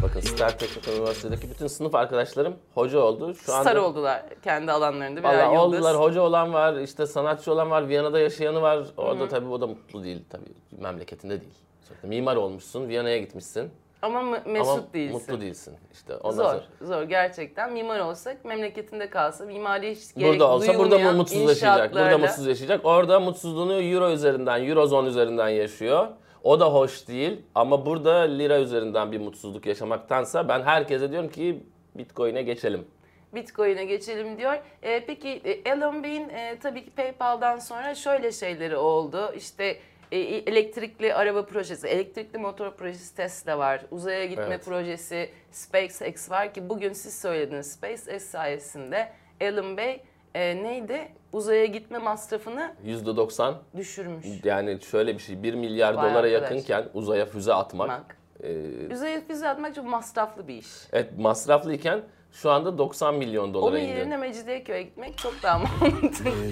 Bakın 0.09 0.19
Star 0.19 0.57
Technical 0.57 0.97
Üniversitedeki 0.97 1.49
bütün 1.49 1.67
sınıf 1.67 1.95
arkadaşlarım 1.95 2.55
hoca 2.75 2.99
oldu. 2.99 3.33
Şu 3.35 3.53
anda 3.53 3.63
Star 3.69 3.75
oldular 3.75 4.23
kendi 4.43 4.71
alanlarında 4.71 5.19
birer 5.19 5.29
Valla 5.47 5.53
yıldız. 5.53 5.79
oldular. 5.79 5.99
Hoca 5.99 6.21
olan 6.21 6.53
var, 6.53 6.75
işte 6.75 7.05
sanatçı 7.05 7.51
olan 7.53 7.71
var, 7.71 7.87
Viyana'da 7.87 8.19
yaşayanı 8.19 8.61
var. 8.61 8.79
Orada 8.97 9.27
tabii 9.27 9.49
o 9.49 9.61
da 9.61 9.67
mutlu 9.67 10.03
değil 10.03 10.23
tabii. 10.29 10.81
Memleketinde 10.81 11.41
değil. 11.41 11.53
Sonuçta 11.87 12.07
mimar 12.07 12.35
olmuşsun, 12.35 12.87
Viyana'ya 12.89 13.17
gitmişsin. 13.17 13.69
Ama 14.01 14.21
m- 14.21 14.41
mesut 14.45 14.69
ama 14.69 14.93
değilsin. 14.93 15.13
mutlu 15.21 15.41
değilsin. 15.41 15.73
İşte 15.93 16.15
ondan 16.15 16.35
Zor, 16.35 16.43
sonra. 16.45 16.63
zor 16.81 17.03
gerçekten. 17.03 17.73
Mimar 17.73 17.99
olsak 17.99 18.45
memleketinde 18.45 19.09
kalsa, 19.09 19.45
mimari 19.45 19.91
hiç 19.95 20.15
gerek 20.15 20.31
Burada 20.31 20.47
olsa 20.51 20.67
burada 20.67 20.83
mı 20.83 20.91
duyulmayan 20.91 21.15
mutsuz 21.15 21.41
yaşayacak? 21.41 21.91
Burada 21.93 22.11
inşaatlarla- 22.11 22.17
mutsuz 22.21 22.47
yaşayacak. 22.47 22.85
Orada 22.85 23.19
mutsuzluğunu 23.19 23.73
euro 23.81 24.09
üzerinden, 24.11 24.65
eurozone 24.69 25.07
üzerinden 25.09 25.49
yaşıyor. 25.49 26.07
O 26.43 26.59
da 26.59 26.73
hoş 26.73 27.07
değil 27.07 27.41
ama 27.55 27.85
burada 27.85 28.13
lira 28.19 28.59
üzerinden 28.59 29.11
bir 29.11 29.19
mutsuzluk 29.19 29.65
yaşamaktansa 29.65 30.47
ben 30.47 30.61
herkese 30.61 31.11
diyorum 31.11 31.29
ki 31.29 31.63
Bitcoin'e 31.95 32.41
geçelim. 32.41 32.87
Bitcoin'e 33.35 33.85
geçelim 33.85 34.37
diyor. 34.37 34.53
E, 34.83 35.05
peki 35.05 35.29
e, 35.29 35.51
Elon 35.51 36.03
Bey'in 36.03 36.29
e, 36.29 36.59
tabii 36.59 36.85
ki 36.85 36.91
PayPal'dan 36.91 37.59
sonra 37.59 37.95
şöyle 37.95 38.31
şeyleri 38.31 38.77
oldu. 38.77 39.33
İşte 39.37 39.77
e, 40.11 40.19
elektrikli 40.19 41.13
araba 41.13 41.45
projesi, 41.45 41.87
elektrikli 41.87 42.37
motor 42.37 42.71
projesi 42.71 43.15
Tesla 43.15 43.57
var. 43.57 43.81
Uzaya 43.91 44.25
gitme 44.25 44.45
Evet. 44.47 44.65
projesi 44.65 45.29
SpaceX 45.51 46.31
var 46.31 46.53
ki 46.53 46.69
bugün 46.69 46.93
siz 46.93 47.21
söylediniz. 47.21 47.71
SpaceX 47.71 48.23
sayesinde 48.23 49.11
Elon 49.39 49.77
Bey 49.77 50.01
e, 50.35 50.63
neydi? 50.63 51.07
Uzaya 51.33 51.65
gitme 51.65 51.97
masrafını 51.97 52.73
%90 52.85 53.53
düşürmüş. 53.77 54.25
yani 54.43 54.79
şöyle 54.91 55.13
bir 55.13 55.19
şey 55.19 55.43
1 55.43 55.53
milyar 55.53 55.93
Vay 55.93 56.11
dolara 56.11 56.27
arkadaş. 56.27 56.51
yakınken 56.51 56.85
uzaya 56.93 57.25
füze 57.25 57.53
atmak. 57.53 57.89
Bak. 57.89 58.17
e, 58.43 58.93
Uzaya 58.93 59.21
füze 59.27 59.49
atmak 59.49 59.75
çok 59.75 59.85
masraflı 59.85 60.47
bir 60.47 60.55
iş. 60.55 60.67
evet 60.93 61.17
masraflıyken 61.17 62.01
şu 62.31 62.51
anda 62.51 62.77
90 62.77 63.15
milyon 63.15 63.53
dolara 63.53 63.71
Onun 63.71 63.79
indi. 63.79 63.89
yerine 63.89 64.17
Mecidiyeköy'e 64.17 64.83
gitmek 64.83 65.17
çok 65.17 65.33
daha 65.43 65.59
mantıklı. 65.81 66.25
Böyle 66.25 66.47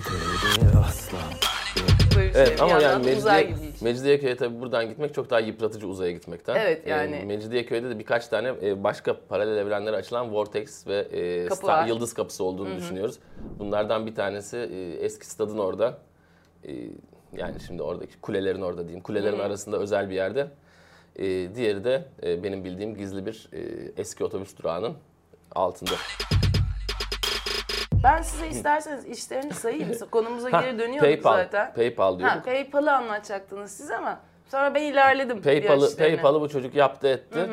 bir 2.29 2.34
şey. 2.34 2.41
Evet 2.43 2.62
ama 2.62 2.81
yani 2.81 3.15
uzay 3.17 3.43
Mecidiye, 3.46 3.57
gibi 3.57 3.66
iş. 3.66 3.66
Mecidiyeköy'e 3.81 4.36
tabii 4.36 4.62
buradan 4.62 4.89
gitmek 4.89 5.13
çok 5.13 5.29
daha 5.29 5.39
yıpratıcı 5.39 5.88
uzaya 5.88 6.12
gitmekten. 6.12 6.55
Evet, 6.55 6.81
Ee, 6.86 6.89
yani- 6.89 7.24
Mecidiyeköy'de 7.25 7.89
de 7.89 8.00
birkaç 8.00 8.27
tane 8.27 8.53
e, 8.62 8.84
başka 8.84 9.19
paralel 9.29 9.57
evrenlere 9.57 9.96
açılan 9.96 10.31
Vortex 10.34 10.88
ve 10.88 10.96
e, 11.00 11.50
Star-. 11.50 11.88
Yıldız 11.88 12.13
Kapısı 12.13 12.43
olduğunu 12.43 12.75
düşünüyoruz. 12.77 13.19
Bunlardan 13.60 14.05
bir 14.05 14.15
tanesi 14.15 14.57
e, 14.57 15.05
eski 15.05 15.25
stadın 15.25 15.57
orada. 15.57 15.98
E, 16.67 16.72
yani 17.38 17.55
şimdi 17.67 17.81
oradaki 17.81 18.22
kulelerin 18.22 18.62
orada 18.62 18.81
diyeyim. 18.84 19.03
Kulelerin 19.03 19.39
arasında 19.39 19.77
özel 19.77 20.10
bir 20.10 20.15
yerde. 20.15 20.48
E, 21.15 21.25
diğeri 21.55 21.84
de 21.84 22.05
e, 22.24 22.43
benim 22.43 22.63
bildiğim 22.63 22.96
gizli 22.96 23.25
bir 23.25 23.50
e, 23.53 23.60
eski 23.98 24.24
otobüs 24.24 24.57
durağının 24.57 24.93
altında. 25.55 25.91
Ben 28.03 28.21
size 28.21 28.47
isterseniz 28.47 29.05
işlerini 29.05 29.53
sayayım. 29.53 29.91
Konumuza 30.11 30.53
Ha, 30.53 30.61
geri 30.61 30.79
dönüyorduk 30.79 31.01
PayPal, 31.01 31.37
zaten. 31.37 31.73
PayPal 31.73 32.13
Ha, 32.13 32.19
diyorduk. 32.19 32.45
PayPal'ı 32.45 32.91
anlatacaktınız 32.95 33.71
siz 33.71 33.91
ama 33.91 34.19
sonra 34.51 34.75
ben 34.75 34.83
ilerledim. 34.83 35.41
PayPal'ı. 35.41 35.95
PayPal'ı 35.97 36.41
bu 36.41 36.49
çocuk 36.49 36.75
yaptı 36.75 37.07
etti. 37.07 37.49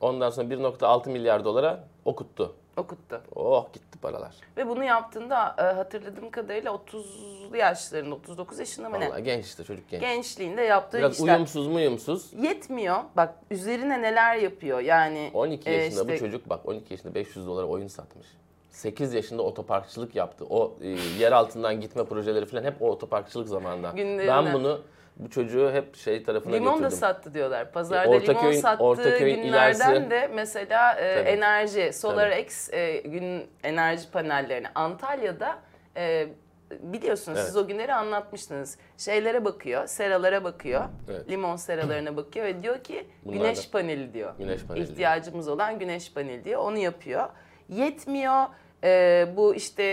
Ondan 0.00 0.30
sonra 0.30 0.54
1.6 0.54 1.10
milyar 1.10 1.44
dolara 1.44 1.84
okuttu. 2.04 2.56
okuttu. 2.76 3.20
Oh 3.34 3.72
gitti 3.72 3.98
paralar. 3.98 4.34
Ve 4.56 4.68
bunu 4.68 4.84
yaptığında 4.84 5.56
e, 5.58 5.62
hatırladığım 5.62 6.30
kadarıyla 6.30 6.72
30'lu 6.72 7.56
yaşlarında, 7.56 8.14
39 8.14 8.58
yaşında 8.58 8.88
mı 8.88 9.00
ne? 9.00 9.08
Vallahi 9.10 9.22
genç 9.22 9.44
işte 9.44 9.64
çocuk 9.64 9.90
genç. 9.90 10.00
Gençliğinde 10.00 10.62
yaptığı 10.62 10.98
Biraz 10.98 11.20
işler. 11.20 11.34
uyumsuz 11.34 11.66
muyumsuz. 11.66 12.32
Yetmiyor. 12.32 12.98
Bak 13.16 13.34
üzerine 13.50 14.02
neler 14.02 14.36
yapıyor. 14.36 14.80
Yani 14.80 15.30
12 15.34 15.70
e, 15.70 15.72
yaşında 15.72 16.08
bu 16.08 16.12
işte 16.12 16.26
çocuk 16.26 16.48
bak 16.48 16.68
12 16.68 16.94
yaşında 16.94 17.14
500 17.14 17.46
dolara 17.46 17.66
oyun 17.66 17.88
satmış. 17.88 18.26
8 18.70 19.14
yaşında 19.14 19.42
otoparkçılık 19.42 20.14
yaptı. 20.14 20.44
O 20.50 20.76
e, 20.82 20.88
yer 21.18 21.32
altından 21.32 21.80
gitme 21.80 22.04
projeleri 22.04 22.46
falan 22.46 22.64
hep 22.64 22.82
o 22.82 22.90
otoparkçılık 22.90 23.48
zamanında. 23.48 23.90
Günlerine. 23.96 24.30
Ben 24.30 24.52
bunu 24.54 24.80
bu 25.16 25.30
çocuğu 25.30 25.70
hep 25.72 25.96
şey 25.96 26.22
tarafına 26.22 26.52
Limon 26.54 26.72
da 26.72 26.76
götürdüm. 26.78 26.90
sattı 26.98 27.34
diyorlar. 27.34 27.72
Pazarda 27.72 28.10
Ortaköy'ün- 28.10 28.50
limon 28.52 28.60
sattığı 28.60 28.84
Ortaköy'ün 28.84 29.42
günlerden 29.42 29.90
ilerisi- 29.94 30.10
de 30.10 30.30
mesela 30.34 30.94
e, 30.94 31.14
Tabii. 31.14 31.28
enerji, 31.28 31.92
SolarX 31.92 32.72
e, 32.72 32.96
gün 33.04 33.46
enerji 33.62 34.10
panellerini 34.10 34.66
Antalya'da 34.74 35.58
e, 35.96 36.28
biliyorsunuz 36.70 37.38
Evet. 37.38 37.46
siz 37.46 37.56
o 37.56 37.66
günleri 37.66 37.94
anlatmıştınız. 37.94 38.78
Şeylere 38.98 39.44
bakıyor, 39.44 39.86
seralara 39.86 40.44
bakıyor. 40.44 40.84
Evet. 41.10 41.30
Limon 41.30 41.56
seralarına 41.56 42.16
bakıyor 42.16 42.46
ve 42.46 42.62
diyor 42.62 42.78
ki 42.84 43.06
Bunlar 43.24 43.36
güneş 43.36 43.58
da- 43.68 43.70
paneli 43.72 44.14
diyor. 44.14 44.32
Güneş 44.38 44.62
paneli 44.62 44.76
diyor. 44.82 44.88
İhtiyacımız 44.92 45.48
olan 45.48 45.78
güneş 45.78 46.12
paneli 46.12 46.44
diyor. 46.44 46.60
Onu 46.62 46.78
yapıyor. 46.78 47.28
Yetmiyor. 47.70 48.46
E, 48.84 49.26
bu 49.36 49.54
işte 49.54 49.92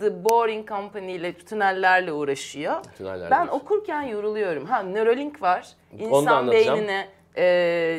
The 0.00 0.24
Boring 0.24 0.68
Company 0.68 1.14
ile 1.14 1.32
tünellerle 1.32 2.12
uğraşıyor. 2.12 2.74
Tünellerle 2.98 3.30
ben 3.30 3.40
uğraşıyor. 3.40 3.60
okurken 3.60 4.02
yoruluyorum. 4.02 4.64
Ha 4.64 4.82
Neuralink 4.82 5.42
var. 5.42 5.68
İnsan 5.98 6.50
beynine 6.50 7.08
e, 7.36 7.44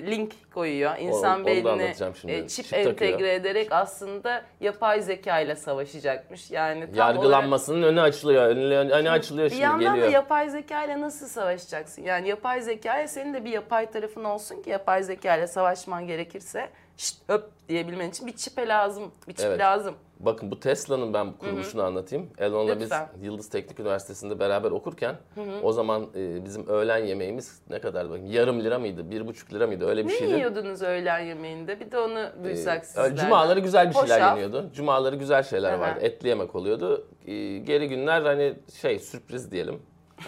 link 0.06 0.34
koyuyor. 0.54 0.98
İnsan 0.98 1.46
beynine 1.46 1.94
e, 2.28 2.48
çip, 2.48 2.66
Çip 2.66 2.84
takıyor. 2.84 2.92
entegre 2.92 3.34
ederek 3.34 3.68
aslında 3.72 4.44
yapay 4.60 5.01
zeka 5.01 5.39
ile 5.39 5.56
savaşacakmış. 5.56 6.51
Yani 6.51 6.80
tam 6.80 6.89
olarak 6.94 7.16
Yargılanmasının 7.16 7.84
önü 7.84 8.01
açılıyor. 8.01 8.46
Önü, 8.46 8.75
önü 8.75 9.10
açılıyor 9.10 9.46
bir 9.46 9.50
şimdi 9.50 9.63
yandan 9.63 9.96
geliyor. 9.96 10.08
da 10.08 10.12
yapay 10.12 10.50
zeka 10.50 10.84
ile 10.84 11.01
nasıl 11.01 11.28
savaşacaksın? 11.28 12.04
Yani 12.04 12.28
yapay 12.30 12.62
zekaya 12.62 13.08
senin 13.08 13.34
de 13.34 13.46
bir 13.46 13.51
yapay 13.51 13.92
tarafın 13.92 14.24
olsun 14.24 14.62
ki 14.62 14.70
yapay 14.70 15.04
zeka 15.04 15.36
ile 15.38 15.48
savaşman 15.48 16.08
gerekirse 16.08 16.70
şşt 17.00 17.15
höp 17.29 17.44
diyebilmen 17.70 18.10
için 18.10 18.27
bir 18.27 18.36
çipe 18.36 18.68
lazım. 18.68 19.12
Bir 19.27 19.34
çip 19.34 19.46
Evet. 19.46 19.60
lazım. 19.60 19.96
Bakın 20.20 20.51
bu 20.51 20.60
Tesla'nın 20.60 21.13
ben 21.13 21.34
kuruluşunu 21.34 21.84
anlatayım. 21.84 22.29
Elon'la 22.38 22.75
biz 22.75 22.82
Lütfen. 22.84 23.10
Yıldız 23.22 23.50
Teknik 23.50 23.79
Üniversitesi'nde 23.79 24.39
beraber 24.39 24.72
okurken 24.72 25.15
o 25.63 25.72
zaman 25.74 26.08
e, 26.15 26.46
bizim 26.46 26.68
öğlen 26.68 26.98
yemeğimiz 27.06 27.62
ne 27.70 27.82
kadar 27.82 28.10
bakayım 28.10 28.32
yarım 28.32 28.63
lira 28.63 28.79
mıydı, 28.79 29.12
bir 29.12 29.27
buçuk 29.27 29.53
lira 29.53 29.68
mıydı 29.68 29.86
öyle 29.88 30.03
bir 30.08 30.10
Ne 30.13 30.18
şeydi. 30.18 30.32
yiyordunuz 30.34 30.82
öğlen 30.82 31.20
yemeğinde? 31.20 31.79
Bir 31.79 31.91
de 31.91 32.00
onu 32.00 32.29
duysak 32.44 32.82
Ee, 32.84 32.86
sizlerden. 32.86 33.15
Cumaları 33.15 33.60
güzel 33.60 33.89
bir 33.89 33.94
şeyler 33.94 34.15
Hoşaf. 34.22 34.38
yeniyordu. 34.38 34.70
Cumaları 34.74 35.15
güzel 35.15 35.44
şeyler 35.44 35.74
Aha. 35.74 35.79
vardı. 35.79 36.00
Etli 36.01 36.27
yemek 36.29 36.56
oluyordu. 36.56 37.08
Ee, 37.25 37.58
geri 37.58 37.89
günler 37.89 38.22
hani 38.22 38.53
şey 38.82 39.00
sürpriz 39.00 39.51
diyelim. 39.51 39.82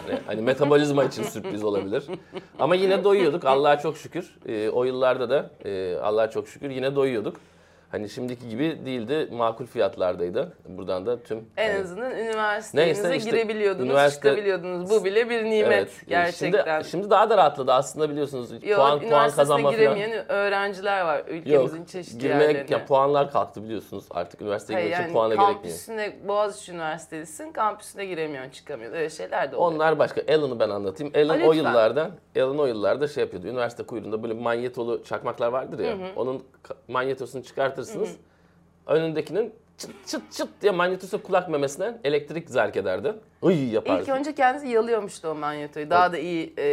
Hani, 0.08 0.20
hani 0.28 0.42
metabolizma 0.42 1.04
için 1.04 1.24
sürpriz 1.24 1.64
olabilir. 1.64 2.04
Ama 2.60 2.76
yine 2.76 3.04
doyuyorduk 3.04 3.46
Allah'a 3.46 3.80
çok 3.80 3.98
şükür. 3.98 4.36
Ee, 4.48 4.70
o 4.70 4.84
yıllarda 4.84 5.30
da 5.30 5.50
e, 5.66 5.96
Allah'a 5.96 6.30
çok 6.30 6.48
şükür 6.48 6.70
yine 6.70 6.96
doyuyorduk. 6.96 7.36
Hani 7.92 8.10
şimdiki 8.10 8.50
gibi 8.50 8.78
değildi. 8.86 9.28
Makul 9.32 9.66
fiyatlardaydı. 9.66 10.54
Buradan 10.70 11.06
da 11.06 11.24
tüm 11.24 11.46
En 11.58 11.70
hani- 11.72 11.82
azından 11.84 12.12
üniversitenize 12.12 12.88
Neyse 12.88 13.18
işte 13.18 13.30
girebiliyordunuz, 13.30 13.90
üniversite- 13.90 14.30
çıkabiliyordunuz. 14.30 14.90
Bu 14.90 15.06
bile 15.06 15.30
bir 15.30 15.44
nimet 15.44 15.72
Evet, 15.72 15.92
gerçekten. 16.08 16.82
Şimdi, 16.82 16.90
şimdi 16.90 17.10
daha 17.10 17.30
da 17.30 17.38
rahatladı 17.38 17.74
aslında 17.74 18.10
biliyorsunuz. 18.10 18.52
Yok, 18.52 18.78
puan 18.80 19.00
puan 19.00 19.32
kazanma 19.32 19.64
falan. 19.72 19.80
giremeyen 19.80 20.32
öğrenciler 20.32 21.02
var 21.06 21.18
Yok. 21.18 21.28
ülkemizin 21.30 21.86
çeşitli 21.86 22.20
Girmeye 22.20 22.44
yerlerine. 22.48 22.72
ya, 22.74 22.86
puanlar 22.86 23.32
kalktı 23.32 23.64
biliyorsunuz. 23.64 24.06
Artık 24.12 24.42
üniversiteye 24.42 24.80
girmek 24.80 24.94
için 24.94 25.04
yani 25.04 25.14
puana 25.14 25.28
gerekmiyor. 25.34 25.54
kampüsüne, 25.54 26.14
Boğaziçi 26.28 26.72
Üniversitesi'sin, 26.72 27.52
kampüsüne 27.52 28.06
giremiyorsun, 28.06 28.52
çıkamıyorsun. 28.52 28.98
Öyle 28.98 29.10
şeyler 29.10 29.52
de 29.52 29.56
oluyor. 29.56 29.72
Onlar 29.76 30.00
başka. 30.00 30.22
Alan'ı 30.34 30.60
ben 30.60 30.70
anlatayım. 30.70 31.14
Alan 31.16 31.40
Ha, 31.40 31.48
o 31.48 31.54
yıllarda, 31.54 32.12
Alan 32.38 32.60
o 32.60 32.66
yıllarda 32.66 33.08
şey 33.08 33.24
yapıyordu. 33.24 33.48
Üniversite 33.48 33.84
kuyruğunda 33.84 34.24
böyle 34.24 34.34
manyetolu 34.34 35.04
çakmaklar 35.04 35.48
vardır 35.48 35.80
ya. 35.80 35.98
Onun 36.16 36.44
ka- 37.82 37.98
manyetosunu 37.98 38.06
çıkartırsınız. 38.06 38.32
Önündekinin 38.88 39.54
çıt 39.78 39.92
çıt 40.08 40.32
çıt 40.32 40.50
diye 40.62 40.72
manyetosu 40.72 41.24
kulak 41.24 41.50
memesine 41.50 41.98
elektrik 42.04 42.50
zerk 42.50 42.78
ederdi. 42.78 43.14
Iy 43.44 43.74
yapardı. 43.74 44.02
İlk 44.02 44.10
önce 44.10 44.36
kendisi 44.36 44.68
yalıyormuştu 44.68 45.28
o 45.28 45.36
manyetoyu. 45.36 45.90
Daha 45.90 46.12
da 46.14 46.18
iyi 46.18 46.54
e, 46.58 46.64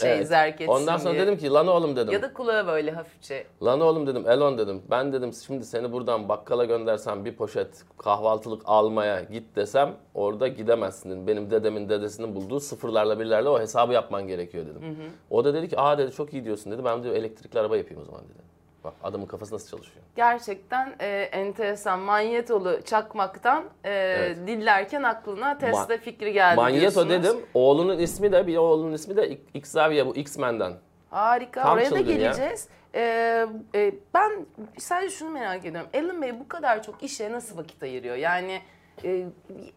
şey 0.00 0.12
Evet. 0.12 0.28
zerk 0.28 0.60
etsin 0.60 0.72
Ondan 0.72 0.96
sonra 0.96 1.14
diye. 1.14 1.22
dedim 1.26 1.38
ki 1.38 1.50
lan 1.50 1.66
oğlum 1.66 1.96
dedim. 1.96 2.12
Ya 2.12 2.22
da 2.22 2.32
kulağı 2.32 2.66
böyle 2.66 2.90
hafifçe. 2.90 3.46
Lan 3.62 3.80
oğlum 3.80 4.06
dedim 4.06 4.24
Elon 4.28 4.58
dedim. 4.58 4.82
Ben 4.90 5.12
dedim 5.12 5.32
şimdi 5.46 5.64
seni 5.64 5.92
buradan 5.92 6.28
bakkala 6.28 6.64
göndersem 6.64 7.24
bir 7.24 7.36
poşet 7.36 7.68
kahvaltılık 7.98 8.62
almaya 8.64 9.22
git 9.22 9.56
desem 9.56 9.94
orada 10.14 10.48
gidemezsin 10.48 11.10
dedim. 11.10 11.26
Benim 11.26 11.50
dedemin 11.50 11.88
dedesinin 11.88 12.34
bulduğu 12.34 12.60
sıfırlarla 12.60 13.20
birlerle 13.20 13.48
o 13.48 13.60
hesabı 13.60 13.92
yapman 13.92 14.26
gerekiyor 14.26 14.66
dedim. 14.66 14.82
O 15.30 15.44
da 15.44 15.54
dedi 15.54 15.68
ki 15.68 15.78
aa 15.80 15.98
dedi 15.98 16.12
çok 16.12 16.32
iyi 16.32 16.44
diyorsun 16.44 16.72
dedi. 16.72 16.84
Ben 16.84 17.04
de 17.04 17.16
elektrikli 17.16 17.58
araba 17.58 17.76
yapayım 17.76 18.02
o 18.02 18.04
zaman 18.04 18.22
dedi. 18.24 18.48
Bak 18.88 18.94
adamın 19.02 19.26
kafası 19.26 19.54
nasıl 19.54 19.76
çalışıyor. 19.76 20.04
Gerçekten 20.16 20.94
e, 21.00 21.06
enteresan 21.32 21.98
manyetolu 21.98 22.82
çakmaktan 22.84 23.64
e, 23.84 23.90
Evet. 23.92 24.36
dillerken 24.46 25.02
aklına 25.02 25.58
Tesla 25.58 25.94
Ma- 25.94 25.98
fikri 25.98 26.32
geldi 26.32 26.56
Manyeto 26.56 26.80
diyorsunuz. 26.80 27.10
dedim. 27.10 27.46
Oğlunun 27.54 27.98
ismi 27.98 28.32
de 28.32 28.46
bir 28.46 28.56
oğlunun 28.56 28.92
ismi 28.92 29.16
de 29.16 29.38
Xavier 29.54 30.06
bu 30.06 30.16
X-Men'den. 30.16 30.72
Harika. 31.10 31.62
Tam 31.62 31.72
Oraya 31.72 31.90
da 31.90 32.00
geleceğiz. 32.00 32.68
Ee, 32.94 33.46
e, 33.74 33.92
ben 34.14 34.46
sadece 34.78 35.14
şunu 35.16 35.30
merak 35.30 35.64
ediyorum. 35.64 35.90
Alan 35.94 36.22
Bey 36.22 36.40
bu 36.40 36.48
kadar 36.48 36.82
çok 36.82 37.02
işe 37.02 37.32
nasıl 37.32 37.56
vakit 37.58 37.82
ayırıyor? 37.82 38.16
Yani 38.16 38.60
e, 39.04 39.24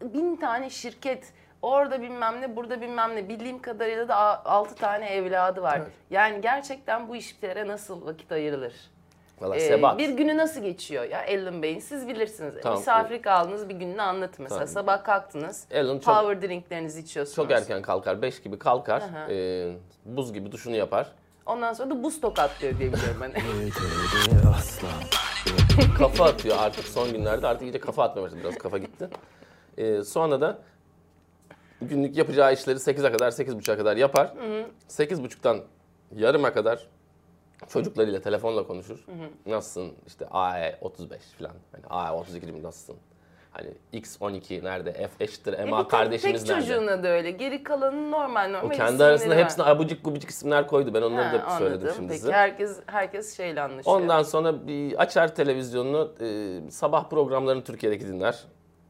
bin 0.01 0.35
tane 0.35 0.69
şirket, 0.69 1.33
orada 1.61 2.01
bilmem 2.01 2.41
ne, 2.41 2.55
burada 2.55 2.81
bilmem 2.81 3.15
ne. 3.15 3.29
Bildiğim 3.29 3.61
kadarıyla 3.61 4.07
da 4.07 4.45
altı 4.45 4.75
tane 4.75 5.09
evladı 5.09 5.61
var. 5.61 5.81
Yani 6.09 6.41
gerçekten 6.41 7.07
bu 7.09 7.15
işlere 7.15 7.67
nasıl 7.67 8.05
vakit 8.05 8.31
ayrılır? 8.31 8.73
Valla 9.41 9.55
Ee, 9.55 9.59
sebat. 9.59 9.97
bir 9.97 10.09
günü 10.09 10.37
nasıl 10.37 10.61
geçiyor 10.61 11.03
ya 11.03 11.25
Alan 11.29 11.61
Bey'in? 11.63 11.79
Siz 11.79 12.07
bilirsiniz. 12.07 12.53
Tamam. 12.63 12.77
Misafir 12.79 13.21
kaldınız 13.21 13.69
bir 13.69 13.75
gününü 13.75 14.01
anlatın 14.01 14.43
mesela. 14.43 14.59
Tamam. 14.59 14.73
Sabah 14.73 15.03
kalktınız. 15.03 15.67
Alan 15.75 15.99
çok 15.99 16.15
Power 16.15 16.49
drinklerinizi 16.49 16.99
içiyorsunuz. 17.01 17.35
çok 17.35 17.51
erken 17.51 17.81
kalkar. 17.81 18.21
5 18.21 18.41
gibi 18.41 18.59
kalkar. 18.59 19.01
Aha. 19.01 19.31
Ee, 19.31 19.73
buz 20.05 20.33
gibi 20.33 20.51
duşunu 20.51 20.75
yapar. 20.75 21.07
Ondan 21.45 21.73
sonra 21.73 21.89
da 21.89 22.03
buz 22.03 22.21
tokatlıyor 22.21 22.79
diye 22.79 22.93
biliyorum 22.93 23.17
ben. 23.21 23.31
kafa 25.97 26.25
atıyor 26.25 26.57
artık 26.59 26.85
son 26.87 27.11
günlerde. 27.11 27.47
Artık 27.47 27.63
iyice 27.63 27.79
kafa 27.79 28.03
atmaya 28.03 28.21
başladı. 28.23 28.39
Biraz 28.43 28.57
kafa 28.57 28.77
gitti. 28.77 29.09
Ee, 29.77 30.03
sonra 30.03 30.41
da 30.41 30.57
günlük 31.81 32.17
yapacağı 32.17 32.53
işleri 32.53 32.77
8'e 32.77 33.11
kadar, 33.11 33.31
8.30'a 33.31 33.77
kadar 33.77 33.97
yapar. 33.97 34.33
8.30'dan 34.89 35.59
yarıma 36.15 36.53
kadar 36.53 36.87
çocuklarıyla 37.69 38.21
telefonla 38.21 38.67
konuşur. 38.67 39.05
Nasılsın? 39.45 39.93
İşte 40.07 40.27
AE 40.31 40.77
35 40.81 41.21
falan. 41.39 41.51
Hani 41.71 41.83
AE 41.89 42.11
32 42.11 42.45
gibi 42.45 42.63
nasılsın? 42.63 42.95
Hani 43.51 43.67
X12 43.93 44.63
nerede? 44.63 44.93
F 44.93 45.09
eşittir 45.23 45.63
MA 45.63 45.81
tek- 45.81 45.91
kardeşimiz 45.91 46.41
tek 46.41 46.49
nerede? 46.49 46.65
çocuğuna 46.67 47.03
da 47.03 47.07
öyle. 47.07 47.31
Geri 47.31 47.63
kalanı 47.63 48.11
normal 48.11 48.49
normal 48.51 48.67
O 48.67 48.69
kendi 48.77 49.03
arasında 49.03 49.35
var. 49.35 49.43
hepsine 49.43 49.65
abucik 49.65 50.03
gubucik 50.05 50.29
isimler 50.29 50.67
koydu. 50.67 50.93
Ben 50.93 51.01
onları 51.01 51.37
Ha, 51.37 51.45
da 51.47 51.57
söyledim 51.57 51.77
anladım. 51.79 51.93
şimdi 51.95 52.07
Peki 52.07 52.19
size. 52.19 52.31
herkes 52.33 52.79
herkes 52.85 53.37
şeyle 53.37 53.61
anlaşıyor. 53.61 54.01
Ondan 54.01 54.23
sonra 54.23 54.67
bir 54.67 55.01
açar 55.01 55.35
televizyonunu, 55.35 56.11
e, 56.21 56.71
sabah 56.71 57.09
programlarını 57.09 57.63
Türkiye'deki 57.63 58.07
dinler. 58.07 58.39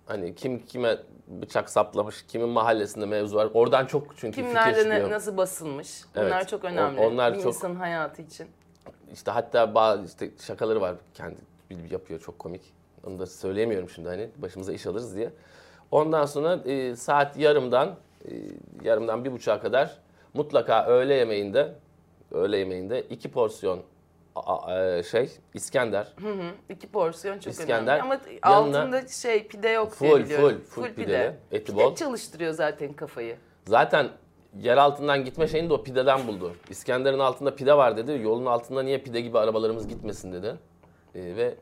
Hani 0.05 0.35
kim 0.35 0.65
kime 0.65 0.97
bıçak 1.27 1.69
saplamış, 1.69 2.25
kimin 2.27 2.49
mahallesinde 2.49 3.05
mevzu 3.05 3.35
var. 3.35 3.49
Oradan 3.53 3.85
çok 3.85 4.17
çünkü 4.17 4.35
fikir 4.35 4.47
Kimlerde 4.47 4.79
ne- 4.79 4.83
çıkıyor. 4.83 5.09
nasıl 5.11 5.37
basılmış? 5.37 6.01
Bunlar 6.15 6.25
Evet. 6.37 6.49
çok 6.49 6.63
O- 6.63 6.67
önemli. 6.67 6.99
onlar 7.01 7.33
bir 7.33 7.37
çok- 7.37 7.53
insanın 7.53 7.75
hayatı 7.75 8.21
için. 8.21 8.47
İşte 9.13 9.31
hatta 9.31 9.75
bazı 9.75 10.05
işte 10.05 10.29
şakaları 10.41 10.81
var 10.81 10.95
kendi 11.13 11.35
yapıyor 11.91 12.19
çok 12.19 12.39
komik. 12.39 12.61
Onu 13.07 13.19
da 13.19 13.25
söyleyemiyorum 13.25 13.89
şimdi 13.89 14.09
hani 14.09 14.29
başımıza 14.37 14.73
iş 14.73 14.87
alırız 14.87 15.15
diye. 15.15 15.29
Ondan 15.91 16.25
sonra 16.25 16.53
e, 16.65 16.95
saat 16.95 17.37
yarımdan 17.37 17.95
e, 18.25 18.31
yarımdan 18.83 19.25
bir 19.25 19.31
buçuğa 19.31 19.61
kadar 19.61 19.97
mutlaka 20.33 20.85
öğle 20.85 21.13
yemeğinde 21.13 21.73
öğle 22.31 22.57
yemeğinde 22.57 23.01
iki 23.01 23.31
porsiyon 23.31 23.83
a- 24.35 24.57
a- 24.65 24.97
e, 24.97 25.03
şey 25.03 25.31
İskender. 25.53 26.13
Hı 26.21 26.27
hı. 26.33 26.51
İki 26.69 26.87
porsiyon 26.87 27.39
çok 27.39 27.53
İskender, 27.53 27.95
önemli. 27.99 28.01
Ama 28.01 28.19
yanına- 28.55 28.79
altında 28.81 29.07
şey 29.07 29.47
pide 29.47 29.69
yok 29.69 29.99
diye 29.99 30.11
Full 30.11 30.23
biliyorum. 30.23 30.61
full 30.69 30.83
full 30.83 30.93
pideli, 30.93 31.33
eti 31.51 31.71
Pide 31.71 31.83
bol. 31.83 31.95
çalıştırıyor 31.95 32.53
zaten 32.53 32.93
kafayı. 32.93 33.37
Zaten 33.67 34.09
yer 34.59 34.77
altından 34.77 35.25
gitme 35.25 35.47
şeyini 35.47 35.69
de 35.69 35.73
o 35.73 35.83
pideden 35.83 36.27
buldu. 36.27 36.55
İskender'in 36.69 37.19
altında 37.19 37.55
pide 37.55 37.77
var 37.77 37.97
dedi. 37.97 38.19
Yolun 38.23 38.45
altında 38.45 38.83
niye 38.83 38.97
pide 38.97 39.21
gibi 39.21 39.39
arabalarımız 39.39 39.87
gitmesin 39.87 40.33
dedi. 40.33 40.55
E, 41.15 41.35
ve 41.35 41.55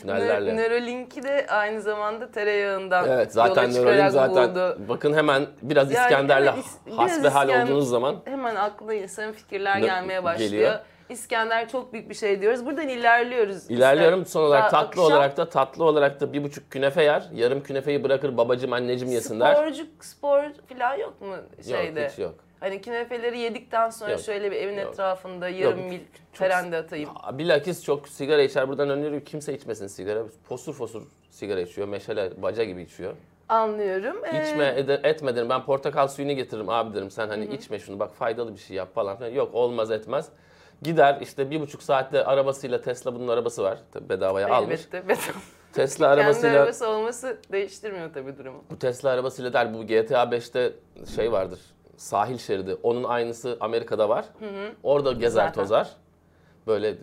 tünellerle. 0.00 0.56
Nörolink'i 0.56 1.22
de 1.22 1.46
aynı 1.48 1.80
zamanda 1.80 2.30
tereyağından 2.30 3.08
Evet 3.08 3.32
zaten 3.32 3.72
Neuralink 3.74 4.10
zaten 4.12 4.50
buldu. 4.50 4.78
bakın 4.88 5.12
hemen 5.14 5.46
biraz 5.62 5.92
Yani 5.92 6.04
İskender'le 6.04 6.46
is- 6.46 6.64
biraz 6.86 6.98
hasbihal 6.98 7.48
İskender- 7.48 7.64
olduğunuz 7.64 7.88
zaman 7.88 8.16
Hemen 8.24 8.56
aklına 8.56 8.94
insanın 8.94 9.32
fikirler 9.32 9.78
gelmeye 9.78 10.24
başlıyor. 10.24 10.50
geliyor. 10.50 10.74
İskender 11.08 11.68
çok 11.68 11.92
büyük 11.92 12.10
bir 12.10 12.14
şey 12.14 12.40
diyoruz. 12.40 12.66
Buradan 12.66 12.88
ilerliyoruz. 12.88 13.70
ilerliyorum. 13.70 14.22
İster- 14.22 14.32
Son 14.32 14.42
olarak 14.42 14.70
tatlı 14.70 14.86
akşam 14.88 15.04
olarak 15.04 15.36
da 15.36 15.48
tatlı 15.48 15.84
olarak 15.84 16.20
da 16.20 16.32
bir 16.32 16.44
buçuk 16.44 16.70
künefe 16.70 17.02
yer. 17.02 17.28
Yarım 17.34 17.62
künefeyi 17.62 18.04
bırakır 18.04 18.36
babacım 18.36 18.72
anneciğim 18.72 19.14
yesinler. 19.14 19.54
Sporcu 19.54 19.86
spor 20.00 20.42
falan 20.68 20.94
yok 20.96 21.20
mu 21.20 21.34
şeyde? 21.68 22.00
Yok 22.00 22.10
hiç 22.10 22.18
yok. 22.18 22.34
Hani 22.60 22.80
künefeleri 22.80 23.38
yedikten 23.38 23.90
sonra 23.90 24.10
Yok. 24.10 24.20
şöyle 24.20 24.50
bir 24.50 24.56
evin 24.56 24.76
Yok. 24.78 24.92
etrafında 24.92 25.48
yarım 25.48 25.80
Yok. 25.80 25.90
mil 25.90 26.00
ferende 26.32 26.76
atayım. 26.76 27.10
Bilakis 27.32 27.84
çok 27.84 28.08
sigara 28.08 28.42
içer. 28.42 28.68
Buradan 28.68 28.90
öneriyorum 28.90 29.20
kimse 29.20 29.54
içmesin 29.54 29.86
sigara. 29.86 30.22
Fosur 30.48 30.72
fosur 30.74 31.02
sigara 31.30 31.60
içiyor. 31.60 31.88
Meşale 31.88 32.42
baca 32.42 32.64
gibi 32.64 32.82
içiyor. 32.82 33.12
Anlıyorum. 33.48 34.16
Ee, 34.24 34.42
İçme 34.44 34.74
ede, 34.76 35.00
etme 35.04 35.36
derim. 35.36 35.48
Ben 35.48 35.64
portakal 35.64 36.08
suyunu 36.08 36.32
getiririm 36.32 36.68
abi 36.68 36.94
derim. 36.94 37.10
Sen 37.10 37.28
hani 37.28 37.44
içme 37.54 37.78
şunu 37.78 37.98
bak 37.98 38.14
faydalı 38.14 38.54
bir 38.54 38.58
şey 38.60 38.76
yap 38.76 38.94
falan 38.94 39.16
filan. 39.16 39.30
Yok 39.30 39.54
olmaz 39.54 39.90
etmez. 39.90 40.28
Gider 40.82 41.18
işte 41.20 41.50
bir 41.50 41.60
buçuk 41.60 41.82
saatte 41.82 42.24
arabasıyla 42.24 42.80
Tesla 42.80 43.14
bunun 43.14 43.28
arabası 43.28 43.62
var. 43.62 43.78
Tabii 43.92 44.08
bedavaya 44.08 44.54
almış. 44.54 44.80
Elbette. 44.80 45.08
beton. 45.08 45.34
Tesla 45.72 46.06
Kendi 46.08 46.20
arabasıyla 46.22 46.58
arabası 46.60 46.88
olması 46.88 47.36
değiştirmiyor 47.52 48.14
tabii 48.14 48.38
durumu. 48.38 48.64
bu 48.70 48.78
Tesla 48.78 49.10
arabasıyla 49.10 49.52
der 49.52 49.74
bu 49.74 49.86
GTA 49.86 50.22
5'te 50.22 50.72
şey 51.16 51.32
vardır. 51.32 51.60
Sahil 51.96 52.38
şeridi. 52.38 52.74
Onun 52.82 53.04
aynısı 53.04 53.56
Amerika'da 53.60 54.08
var. 54.08 54.24
Orada 54.82 55.12
gezer 55.12 55.46
Zaten. 55.46 55.62
tozar. 55.62 55.90
Böyle 56.66 56.94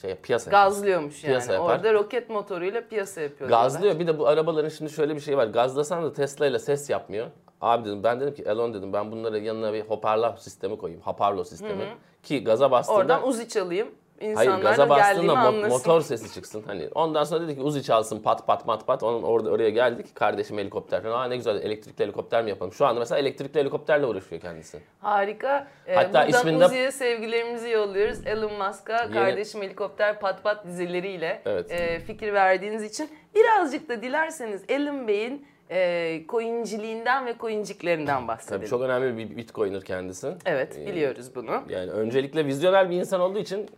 şey 0.00 0.14
piyasa. 0.14 0.50
yapar. 0.50 0.64
Gazlıyormuş 0.64 1.24
yani. 1.24 1.30
Piyasa 1.30 1.52
yapar. 1.52 1.76
Orada 1.76 1.94
roket 1.94 2.30
motoruyla 2.30 2.88
piyasa 2.88 3.20
yapıyor. 3.20 3.50
Gazlıyor. 3.50 3.98
Bir 3.98 4.06
de 4.06 4.18
bu 4.18 4.26
arabaların 4.28 4.68
şimdi 4.68 4.92
şöyle 4.92 5.14
bir 5.14 5.20
şey 5.20 5.36
var. 5.36 5.46
Gazlasan 5.46 6.04
da 6.04 6.12
Tesla 6.12 6.46
ile 6.46 6.58
ses 6.58 6.90
yapmıyor. 6.90 7.26
Abi 7.62 7.84
dedim 7.88 8.02
ben 8.02 8.20
dedim 8.20 8.34
ki 8.34 8.42
Elon 8.42 8.74
dedim 8.74 8.92
ben 8.92 9.12
bunlara 9.12 9.38
yanına 9.38 9.72
bir 9.72 9.80
hoparlör 9.80 10.36
sistemi 10.36 10.78
koyayım. 10.78 11.02
Hoparlör 11.02 11.44
sistemi. 11.44 11.84
Ki 12.22 12.44
gaza 12.44 12.70
bastığında 12.70 12.98
Oradan 12.98 13.28
uzi 13.28 13.48
çalayım. 13.48 13.88
Hayır 14.34 14.50
İnsanlar 14.50 14.62
gaza 14.70 14.88
da 14.90 14.96
geldiğimi 14.96 15.28
bastığında 15.28 15.44
mo- 15.44 15.46
anlasın. 15.48 15.68
motor 15.68 16.00
sesi 16.00 16.34
çıksın. 16.34 16.62
Hani 16.66 16.88
ondan 16.94 17.24
sonra 17.24 17.40
dedi 17.40 17.54
ki 17.54 17.60
Uzi 17.62 17.82
çalsın 17.82 18.18
pat 18.22 18.46
pat 18.46 18.66
pat 18.66 18.86
pat. 18.86 19.02
Onun 19.02 19.22
orada 19.22 19.50
oraya 19.50 19.70
geldik. 19.70 20.14
Kardeşim 20.14 20.58
helikopter 20.58 21.02
falan. 21.02 21.18
Aa 21.20 21.24
ne 21.24 21.36
güzel 21.36 21.56
elektrikli 21.62 22.02
helikopter 22.02 22.44
mi 22.44 22.50
yapalım? 22.50 22.72
Şu 22.72 22.86
anda 22.86 22.98
mesela 23.00 23.18
elektrikli 23.18 23.58
helikopterle 23.60 24.06
uğraşıyor 24.06 24.40
kendisi. 24.40 24.78
Harika. 25.00 25.68
Ee, 25.86 25.94
Hatta 25.94 26.08
buradan 26.08 26.28
isminde- 26.28 26.64
Uzi'ye 26.66 26.90
sevgilerimizi 26.92 27.70
yolluyoruz. 27.70 28.26
Elon 28.26 28.52
Musk'a 28.52 29.10
kardeşim 29.10 29.62
helikopter 29.62 30.20
pat 30.20 30.42
pat 30.42 30.66
dizileriyle 30.66 31.42
Evet. 31.46 31.70
e, 31.70 32.00
fikir 32.00 32.32
verdiğiniz 32.32 32.82
için. 32.82 33.10
Birazcık 33.34 33.88
da 33.88 34.02
dilerseniz 34.02 34.62
Elon 34.68 35.08
Bey'in 35.08 35.46
e, 35.70 36.22
coinciliğinden 36.28 37.26
ve 37.26 37.34
coinciklerinden 37.38 38.28
bahsedelim. 38.28 38.60
Tabii 38.60 38.70
çok 38.70 38.82
önemli 38.82 39.16
bir 39.18 39.36
bitcoiner 39.36 39.84
kendisi. 39.84 40.34
Evet 40.46 40.78
Ee, 40.78 40.86
biliyoruz 40.86 41.34
bunu. 41.34 41.62
Yani 41.68 41.90
öncelikle 41.90 42.46
vizyoner 42.46 42.90
bir 42.90 42.96
insan 42.96 43.20
olduğu 43.20 43.38
için 43.38 43.70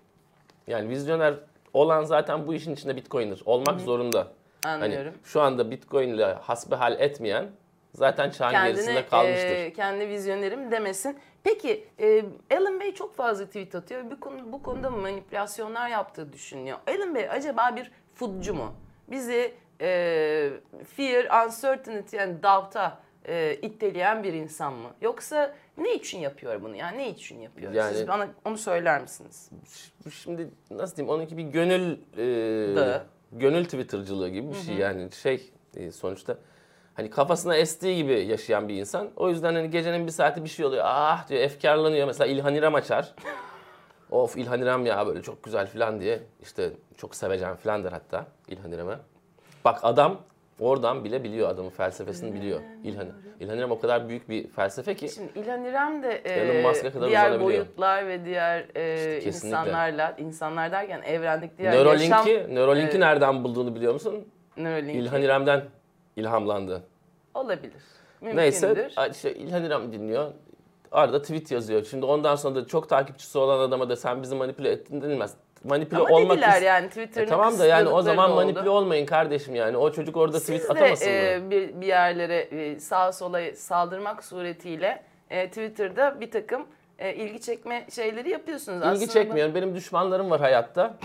yani 0.67 0.89
vizyoner 0.89 1.35
olan 1.73 2.05
zaten 2.05 2.47
bu 2.47 2.55
işin 2.55 2.75
içinde 2.75 2.97
bitcoiner 2.97 3.39
olmak 3.45 3.81
zorunda. 3.81 4.29
Anlıyorum. 4.65 5.13
Hani 5.13 5.25
şu 5.25 5.41
anda 5.41 5.71
bitcoin 5.71 6.09
ile 6.09 6.25
hasbihal 6.25 7.01
etmeyen 7.01 7.47
zaten 7.95 8.31
çağın 8.31 8.53
gerisinde 8.53 8.87
kendine 8.87 9.07
kalmıştır. 9.07 9.49
e, 9.57 9.73
kendi 9.73 10.09
vizyonerim 10.09 10.71
demesin. 10.71 11.19
Peki 11.45 11.89
e, 12.01 12.25
Alan 12.57 12.81
Bey 12.81 12.95
çok 12.95 13.17
fazla 13.17 13.47
tweet 13.47 13.75
atıyor. 13.75 14.11
Bu, 14.11 14.21
konu, 14.21 14.53
bu 14.53 14.63
konuda 14.63 14.91
manipülasyonlar 14.91 15.89
yaptığı 15.89 16.33
düşünüyor. 16.33 16.79
Alan 16.89 17.15
Bey 17.15 17.31
acaba 17.31 17.77
bir 17.77 17.91
futcu 18.15 18.55
mu? 18.55 18.73
Bizi 19.09 19.55
e, 19.81 20.51
fear, 20.97 21.45
uncertainty 21.47 22.17
yani 22.17 22.43
doubt'a 22.43 22.99
e, 23.29 23.55
itteleyen 23.63 24.23
bir 24.25 24.33
insan 24.33 24.73
mı? 24.73 24.91
Yoksa 25.03 25.55
ne 25.79 25.95
için 25.95 26.19
yapıyor 26.19 26.63
bunu? 26.63 26.77
Yani 26.77 26.99
ne 26.99 27.09
için 27.11 27.41
yapıyor? 27.41 27.73
Yani- 27.73 27.95
Siz 27.97 28.09
bana 28.09 28.29
onu 28.45 28.59
söyler 28.59 29.03
misiniz? 29.03 29.51
Şimdi 30.13 30.49
nasıl 30.71 30.97
diyeyim 30.97 31.15
onunki 31.15 31.37
bir 31.37 31.43
gönül 31.43 31.93
e, 32.17 32.77
Dağı. 32.77 33.03
gönül 33.33 33.65
twittercılığı 33.65 34.29
gibi 34.29 34.49
bir 34.49 34.55
şey 34.55 34.75
yani 34.75 35.13
şey 35.13 35.51
e, 35.77 35.91
sonuçta 35.93 36.37
hani 36.95 37.11
kafasına 37.11 37.57
estiği 37.57 37.97
gibi 37.97 38.13
yaşayan 38.27 38.69
bir 38.69 38.75
insan. 38.75 39.11
O 39.17 39.29
yüzden 39.31 39.55
hani 39.55 39.71
gecenin 39.71 40.07
bir 40.07 40.13
saati 40.13 40.45
bir 40.45 40.49
şey 40.49 40.67
oluyor. 40.67 40.83
Ah 40.87 41.29
diyor 41.29 41.41
efkarlanıyor. 41.41 42.07
Mesela 42.07 42.27
İlhan 42.27 42.55
İrem 42.55 42.75
açar. 42.75 43.15
of 44.11 44.37
İlhan 44.37 44.63
İrem 44.63 44.87
ya 44.87 45.07
böyle 45.07 45.23
çok 45.23 45.43
güzel 45.43 45.67
falan 45.67 46.01
diye. 46.01 46.23
işte 46.43 46.71
çok 46.97 47.15
sevecen 47.15 47.57
falan 47.57 47.85
der 47.85 47.93
hatta 47.93 48.27
İlhan 48.49 48.73
İrem'e. 48.73 48.97
Bak 49.65 49.79
adam 49.83 50.21
oradan 50.61 51.05
bile 51.05 51.25
biliyor 51.25 51.49
adamın 51.49 51.71
felsefesini 51.71 52.35
biliyor. 52.35 52.61
İlhan, 52.85 53.07
İlhan 53.41 53.59
İrem 53.59 53.71
o 53.71 53.81
kadar 53.81 54.09
büyük 54.09 54.29
bir 54.29 54.49
felsefe 54.49 54.97
ki. 54.97 55.09
Şimdi 55.09 55.39
İlhan 55.39 55.65
İrem 55.65 56.03
de 56.03 56.23
e, 56.25 56.91
kadar 56.91 57.09
diğer 57.09 57.41
boyutlar 57.41 58.07
ve 58.07 58.25
diğer 58.25 58.67
e, 58.75 59.19
İşte 59.19 59.31
insanlarla, 59.31 60.15
insanlar 60.19 60.73
derken 60.73 61.03
evrendeki 61.03 61.59
diğer 61.59 61.73
Neuralink'i, 61.73 62.31
yaşam 62.31 62.55
Neuralink'i 62.55 62.97
e, 62.97 63.01
nereden 63.01 63.45
bulduğunu 63.45 63.75
biliyor 63.75 63.93
musun? 63.93 64.29
Neuralink'i 64.57 64.99
İlhan 64.99 65.23
İrem'den 65.23 65.65
ilhamlandı. 66.17 66.83
olabilir. 67.35 67.83
Mümkündür. 68.21 68.43
Neyse 68.43 68.89
işte 69.11 69.35
İlhan 69.35 69.65
İrem 69.65 69.93
dinliyor. 69.93 70.33
Arada 70.93 71.23
tweet 71.23 71.51
yazıyor. 71.51 71.85
Şimdi 71.85 72.07
ondan 72.07 72.37
sonra 72.37 72.55
da 72.55 72.67
çok 72.67 72.89
takipçisi 72.89 73.39
olan 73.39 73.59
adama 73.59 73.89
da 73.89 73.97
sen 73.97 74.23
bizi 74.23 74.35
manipüle 74.35 74.71
ettin 74.71 75.03
denilmez. 75.03 75.35
Manipüle 75.65 76.01
Ama 76.01 76.15
olmak 76.15 76.37
dediler 76.37 76.61
is- 76.61 76.65
yani 76.65 76.87
E 76.87 76.89
Twitter'ın 76.89 77.27
tamam 77.29 77.59
da 77.59 77.67
yani 77.67 77.89
o 77.89 78.03
zaman 78.03 78.31
oldu. 78.31 78.37
manipüle 78.37 78.71
olmayın 78.71 79.07
kardeşim 79.07 79.55
yani. 79.55 79.77
O 79.77 79.93
çocuk 79.93 80.17
orada 80.17 80.39
tweet 80.39 80.61
Siz 80.61 80.71
atamasın 80.71 81.07
de 81.07 81.11
mı? 81.39 81.47
e, 81.47 81.51
bir, 81.51 81.81
bir 81.81 81.87
yerlere 81.87 82.37
e, 82.39 82.81
sağa 82.81 83.13
sola 83.13 83.41
saldırmak 83.57 84.25
suretiyle 84.25 85.03
e, 85.31 85.49
Twitter'da 85.49 86.21
bir 86.21 86.31
takım 86.31 86.67
e, 86.99 87.15
ilgi 87.15 87.41
çekme 87.41 87.87
şeyleri 87.95 88.31
yapıyorsunuz. 88.31 88.79
İlgi 88.79 88.89
Aslında 88.89 89.13
çekmiyorum. 89.13 89.55
Benim 89.55 89.75
düşmanlarım 89.75 90.31
var 90.31 90.41
hayatta. 90.41 90.95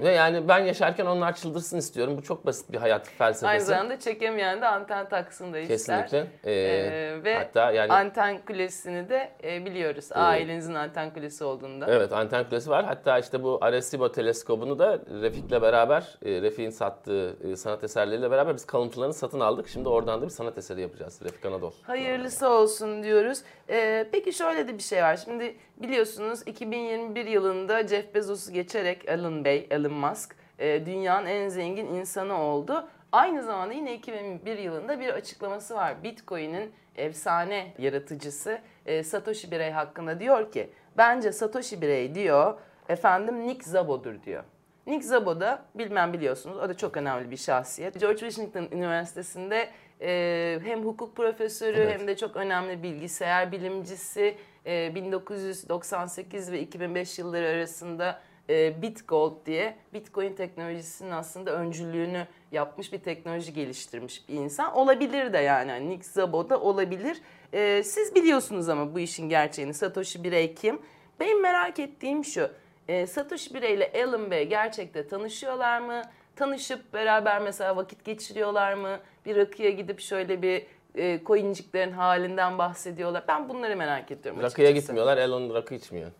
Ve 0.00 0.12
yani 0.12 0.48
ben 0.48 0.58
yaşarken 0.58 1.06
onlar 1.06 1.36
çıldırsın 1.36 1.78
istiyorum. 1.78 2.14
Bu 2.18 2.22
çok 2.22 2.46
basit 2.46 2.72
bir 2.72 2.78
hayat 2.78 3.08
felsefesi. 3.08 3.46
Aynı 3.46 3.60
zamanda 3.64 3.98
çekemeyen 4.00 4.60
de 4.60 4.66
anten 4.66 5.08
taksın 5.08 5.52
da 5.52 5.58
ister. 5.58 6.02
Kesinlikle. 6.02 6.26
Ee, 6.44 6.52
E, 6.52 7.24
ve 7.24 7.38
hatta 7.38 7.70
yani 7.72 7.92
anten 7.92 8.38
kulesini 8.46 9.08
de 9.08 9.30
e, 9.44 9.64
biliyoruz. 9.66 10.08
Ailenizin 10.12 10.74
anten 10.74 11.10
kulesi 11.14 11.44
olduğunda. 11.44 11.86
Evet 11.88 12.12
anten 12.12 12.44
kulesi 12.44 12.70
var. 12.70 12.84
Hatta 12.84 13.18
işte 13.18 13.42
bu 13.42 13.58
Arecibo 13.60 14.12
teleskobunu 14.12 14.78
da 14.78 14.98
Refik'le 15.22 15.62
beraber, 15.62 16.18
e, 16.24 16.42
Refik'in 16.42 16.70
sattığı 16.70 17.36
e, 17.52 17.56
sanat 17.56 17.84
eserleriyle 17.84 18.30
beraber 18.30 18.54
biz 18.54 18.64
kalıntılarını 18.66 19.14
satın 19.14 19.40
aldık. 19.40 19.68
Şimdi 19.68 19.88
oradan 19.88 20.20
da 20.20 20.24
bir 20.24 20.30
sanat 20.30 20.58
eseri 20.58 20.80
yapacağız. 20.80 21.20
Refik 21.24 21.46
Anadolu. 21.46 21.72
Hayırlısı 21.82 22.48
olsun 22.48 23.02
diyoruz. 23.02 23.38
Ee, 23.70 24.08
peki 24.12 24.32
şöyle 24.32 24.68
de 24.68 24.74
bir 24.78 24.82
şey 24.82 25.02
var. 25.02 25.16
Şimdi 25.16 25.56
biliyorsunuz 25.76 26.40
2021 26.46 27.26
yılında 27.26 27.88
Jeff 27.88 28.14
Bezos'u 28.14 28.52
geçerek 28.52 29.08
Elon 29.08 29.44
Bey, 29.44 29.66
Elon 29.82 29.92
Musk 29.92 30.36
e, 30.58 30.86
dünyanın 30.86 31.26
en 31.26 31.48
zengin 31.48 31.86
insanı 31.86 32.40
oldu. 32.40 32.88
Aynı 33.12 33.42
zamanda 33.42 33.74
yine 33.74 33.94
2001 33.94 34.58
yılında 34.58 35.00
bir 35.00 35.08
açıklaması 35.08 35.74
var. 35.74 36.02
Bitcoin'in 36.02 36.72
efsane 36.96 37.72
yaratıcısı 37.78 38.58
e, 38.86 39.02
Satoshi 39.02 39.50
Birey 39.50 39.70
hakkında 39.70 40.20
diyor 40.20 40.52
ki 40.52 40.70
bence 40.96 41.32
Satoshi 41.32 41.82
Birey 41.82 42.14
diyor 42.14 42.54
efendim 42.88 43.46
Nick 43.46 43.64
Szabo'dur 43.64 44.22
diyor. 44.22 44.44
Nick 44.86 45.06
Szabo 45.06 45.40
da 45.40 45.62
bilmem 45.74 46.12
biliyorsunuz 46.12 46.58
o 46.58 46.68
da 46.68 46.76
çok 46.76 46.96
önemli 46.96 47.30
bir 47.30 47.36
şahsiyet. 47.36 48.00
George 48.00 48.18
Washington 48.18 48.76
Üniversitesi'nde 48.76 49.68
e, 50.00 50.58
hem 50.64 50.84
hukuk 50.84 51.16
profesörü 51.16 51.76
Evet. 51.78 52.00
hem 52.00 52.06
de 52.08 52.16
çok 52.16 52.36
önemli 52.36 52.82
bilgisayar 52.82 53.52
bilimcisi. 53.52 54.36
E, 54.66 54.94
1998 54.94 56.52
ve 56.52 56.60
2005 56.60 57.18
yılları 57.18 57.46
arasında 57.46 58.20
e, 58.52 58.82
BitGold 58.82 59.46
diye 59.46 59.76
Bitcoin 59.94 60.34
teknolojisinin 60.34 61.10
aslında 61.10 61.50
öncülüğünü 61.50 62.26
yapmış 62.52 62.92
bir 62.92 62.98
teknoloji 62.98 63.52
geliştirmiş 63.52 64.28
bir 64.28 64.34
insan. 64.34 64.76
Olabilir 64.76 65.32
de 65.32 65.38
yani 65.38 65.70
Hani 65.70 65.88
Nick 65.88 66.04
Szabo 66.04 66.50
da 66.50 66.60
olabilir. 66.60 67.20
E, 67.52 67.82
siz 67.82 68.14
biliyorsunuz 68.14 68.68
ama 68.68 68.94
bu 68.94 68.98
işin 68.98 69.28
gerçeğini 69.28 69.74
Satoshi 69.74 70.24
Birey 70.24 70.54
kim? 70.54 70.80
Benim 71.20 71.42
merak 71.42 71.78
ettiğim 71.78 72.24
şu. 72.24 72.50
E, 72.88 73.06
Satoshi 73.06 73.54
Birey 73.54 73.74
ile 73.74 73.92
Alan 74.04 74.30
Bey 74.30 74.48
gerçekte 74.48 75.08
tanışıyorlar 75.08 75.80
mı? 75.80 76.02
Tanışıp 76.36 76.92
beraber 76.94 77.42
mesela 77.42 77.76
vakit 77.76 78.04
geçiriyorlar 78.04 78.74
mı? 78.74 78.98
Bir 79.26 79.36
rakıya 79.36 79.70
gidip 79.70 80.00
şöyle 80.00 80.42
bir 80.42 80.66
e, 80.94 81.20
coinciklerin 81.24 81.92
halinden 81.92 82.58
bahsediyorlar. 82.58 83.24
Ben 83.28 83.48
bunları 83.48 83.76
merak 83.76 84.10
ediyorum 84.10 84.42
Rakıya 84.42 84.68
açıkçası. 84.68 84.86
gitmiyorlar. 84.86 85.18
Elon 85.18 85.54
rakı 85.54 85.74
içmiyor. 85.74 86.10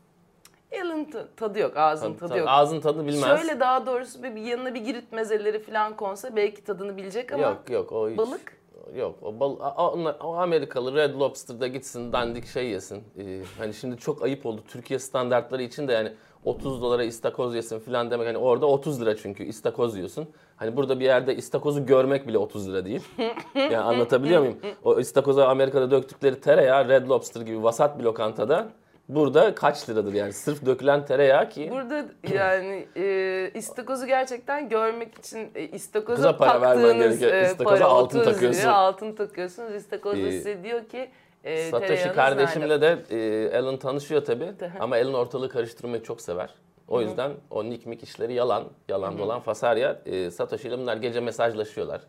Ta- 1.12 1.26
tadı 1.36 1.58
yok, 1.58 1.76
ağzın 1.76 2.06
Tadı- 2.06 2.18
tadı, 2.18 2.28
tadı- 2.28 2.38
yok. 2.38 2.48
Ağzın 2.50 2.80
tadı 2.80 3.06
bilmez. 3.06 3.40
Şöyle 3.40 3.60
daha 3.60 3.86
doğrusu 3.86 4.22
bir 4.22 4.36
bir 4.36 4.40
yanına 4.42 4.74
bir 4.74 4.80
girit 4.80 5.12
mezeleri 5.12 5.58
falan 5.62 5.96
konsa 5.96 6.36
belki 6.36 6.64
tadını 6.64 6.96
bilecek 6.96 7.32
ama 7.32 7.42
Yok 7.42 7.70
yok 7.70 7.92
o 7.92 8.10
hiç. 8.10 8.18
balık? 8.18 8.62
Yok 8.96 9.14
o, 9.22 9.40
bal, 9.40 9.56
onlar- 9.92 10.16
o 10.24 10.34
Amerikalı 10.36 10.94
Red 10.94 11.14
Lobster'da 11.14 11.66
gitsin 11.66 12.12
dandik 12.12 12.46
şey 12.46 12.66
yesin. 12.66 13.04
Ee, 13.18 13.40
hani 13.58 13.74
şimdi 13.74 13.96
çok 13.96 14.22
ayıp 14.22 14.46
oldu 14.46 14.60
Türkiye 14.68 14.98
standartları 14.98 15.62
için 15.62 15.88
de 15.88 15.92
yani 15.92 16.12
30 16.44 16.82
dolara 16.82 17.04
istakoz 17.04 17.54
yesin 17.54 17.78
falan 17.78 18.10
demek 18.10 18.26
hani 18.26 18.38
orada 18.38 18.66
30 18.66 19.00
lira 19.00 19.16
çünkü 19.16 19.44
istakoz 19.44 19.96
yiyorsun. 19.96 20.28
Hani 20.56 20.76
burada 20.76 21.00
bir 21.00 21.04
yerde 21.04 21.36
istakozu 21.36 21.86
görmek 21.86 22.28
bile 22.28 22.38
30 22.38 22.68
lira 22.68 22.84
değil. 22.84 23.02
yani 23.54 23.78
anlatabiliyor 23.78 24.40
muyum? 24.40 24.58
O 24.84 25.00
istakoza 25.00 25.48
Amerika'da 25.48 25.90
döktükleri 25.90 26.40
tereyağı 26.40 26.88
Red 26.88 27.08
Lobster 27.08 27.40
gibi 27.40 27.62
vasat 27.62 27.98
bir 27.98 28.04
lokantada 28.04 28.68
burada 29.08 29.54
kaç 29.54 29.88
liradır 29.88 30.12
yani 30.14 30.32
sırf 30.32 30.66
dökülen 30.66 31.06
tereyağı 31.06 31.48
ki 31.48 31.68
Burada 31.72 32.04
yani 32.34 32.86
e, 32.96 33.50
istakozu 33.54 34.06
gerçekten 34.06 34.68
görmek 34.68 35.18
için 35.18 35.50
e, 35.54 35.62
istakoza 35.62 36.16
Kıza 36.16 36.36
para 36.36 36.60
vermen 36.60 36.82
taktığınız 36.88 37.18
gerekiyor. 37.18 37.42
e, 37.42 37.46
İstakoza 37.52 37.76
para 37.76 37.84
altın 37.90 38.20
30 38.20 38.32
takıyorsun. 38.32 38.60
lira 38.62 38.72
altın 38.74 39.14
takıyorsunuz. 39.14 39.74
İstakoz 39.74 40.14
da 40.14 40.18
Ee, 40.26 40.32
size 40.32 40.62
diyor 40.64 40.84
ki 40.88 41.10
e, 41.44 41.70
Satoshi 41.70 41.88
tereyağınız 41.88 42.16
kardeşimle 42.16 42.80
de 42.80 42.98
e, 43.10 43.58
Alan 43.58 43.76
tanışıyor 43.76 44.24
tabii. 44.24 44.52
Ama 44.80 44.96
Alan 44.96 45.14
ortalığı 45.14 45.48
karıştırmayı 45.48 46.02
çok 46.02 46.20
sever. 46.20 46.54
O 46.88 47.00
yüzden 47.00 47.32
o 47.50 47.64
nick 47.64 47.90
mik 47.90 48.02
işleri 48.02 48.32
yalan, 48.32 48.64
yalan 48.88 49.18
dolan 49.18 49.40
fasarya. 49.40 49.98
E, 50.06 50.30
Satoshi 50.30 50.68
ile 50.68 50.78
bunlar 50.78 50.96
gece 50.96 51.20
mesajlaşıyorlar. 51.20 52.00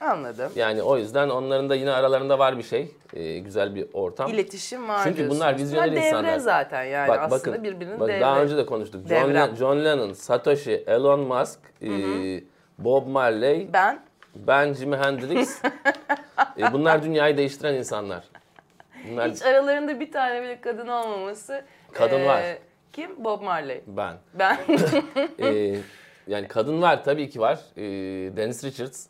Anladım. 0.00 0.52
Yani 0.56 0.82
o 0.82 0.98
yüzden 0.98 1.28
onların 1.28 1.70
da 1.70 1.74
yine 1.74 1.90
aralarında 1.90 2.38
var 2.38 2.58
bir 2.58 2.62
şey. 2.62 2.90
E, 3.14 3.38
güzel 3.38 3.74
bir 3.74 3.86
ortam. 3.92 4.30
İletişim 4.30 4.88
var 4.88 5.00
Çünkü 5.04 5.16
diyorsunuz. 5.16 5.40
bunlar 5.40 5.58
vizyoner 5.58 5.92
devre 5.92 6.06
insanlar. 6.06 6.38
zaten 6.38 6.84
yani 6.84 7.08
Bak, 7.08 7.18
aslında 7.22 7.52
bakın, 7.52 7.64
birbirinin 7.64 8.00
bak, 8.00 8.08
devre. 8.08 8.20
Daha 8.20 8.42
önce 8.42 8.56
de 8.56 8.66
konuştuk. 8.66 9.08
John, 9.08 9.54
John 9.54 9.84
Lennon, 9.84 10.12
Satoshi, 10.12 10.84
Elon 10.86 11.20
Musk, 11.20 11.58
e, 11.82 11.88
Bob 12.78 13.06
Marley, 13.06 13.72
Ben 13.72 14.00
ben 14.34 14.72
Jimi 14.72 14.96
Hendrix. 14.96 15.62
E, 16.58 16.72
bunlar 16.72 17.02
dünyayı 17.02 17.36
değiştiren 17.36 17.74
insanlar. 17.74 18.24
Bunlar 19.10 19.30
hiç 19.30 19.42
aralarında 19.42 20.00
bir 20.00 20.12
tane 20.12 20.42
bile 20.42 20.60
kadın 20.60 20.88
olmaması. 20.88 21.64
Kadın 21.92 22.20
e, 22.20 22.26
var. 22.26 22.42
Kim? 22.92 23.24
Bob 23.24 23.42
Marley. 23.42 23.82
ben. 23.86 24.14
Ben. 24.34 24.58
Ee, 25.38 25.76
yani 26.26 26.48
kadın 26.48 26.82
var 26.82 27.04
tabii 27.04 27.30
ki 27.30 27.40
var. 27.40 27.60
Ee, 27.76 27.82
Dennis 28.36 28.64
Richards 28.64 29.06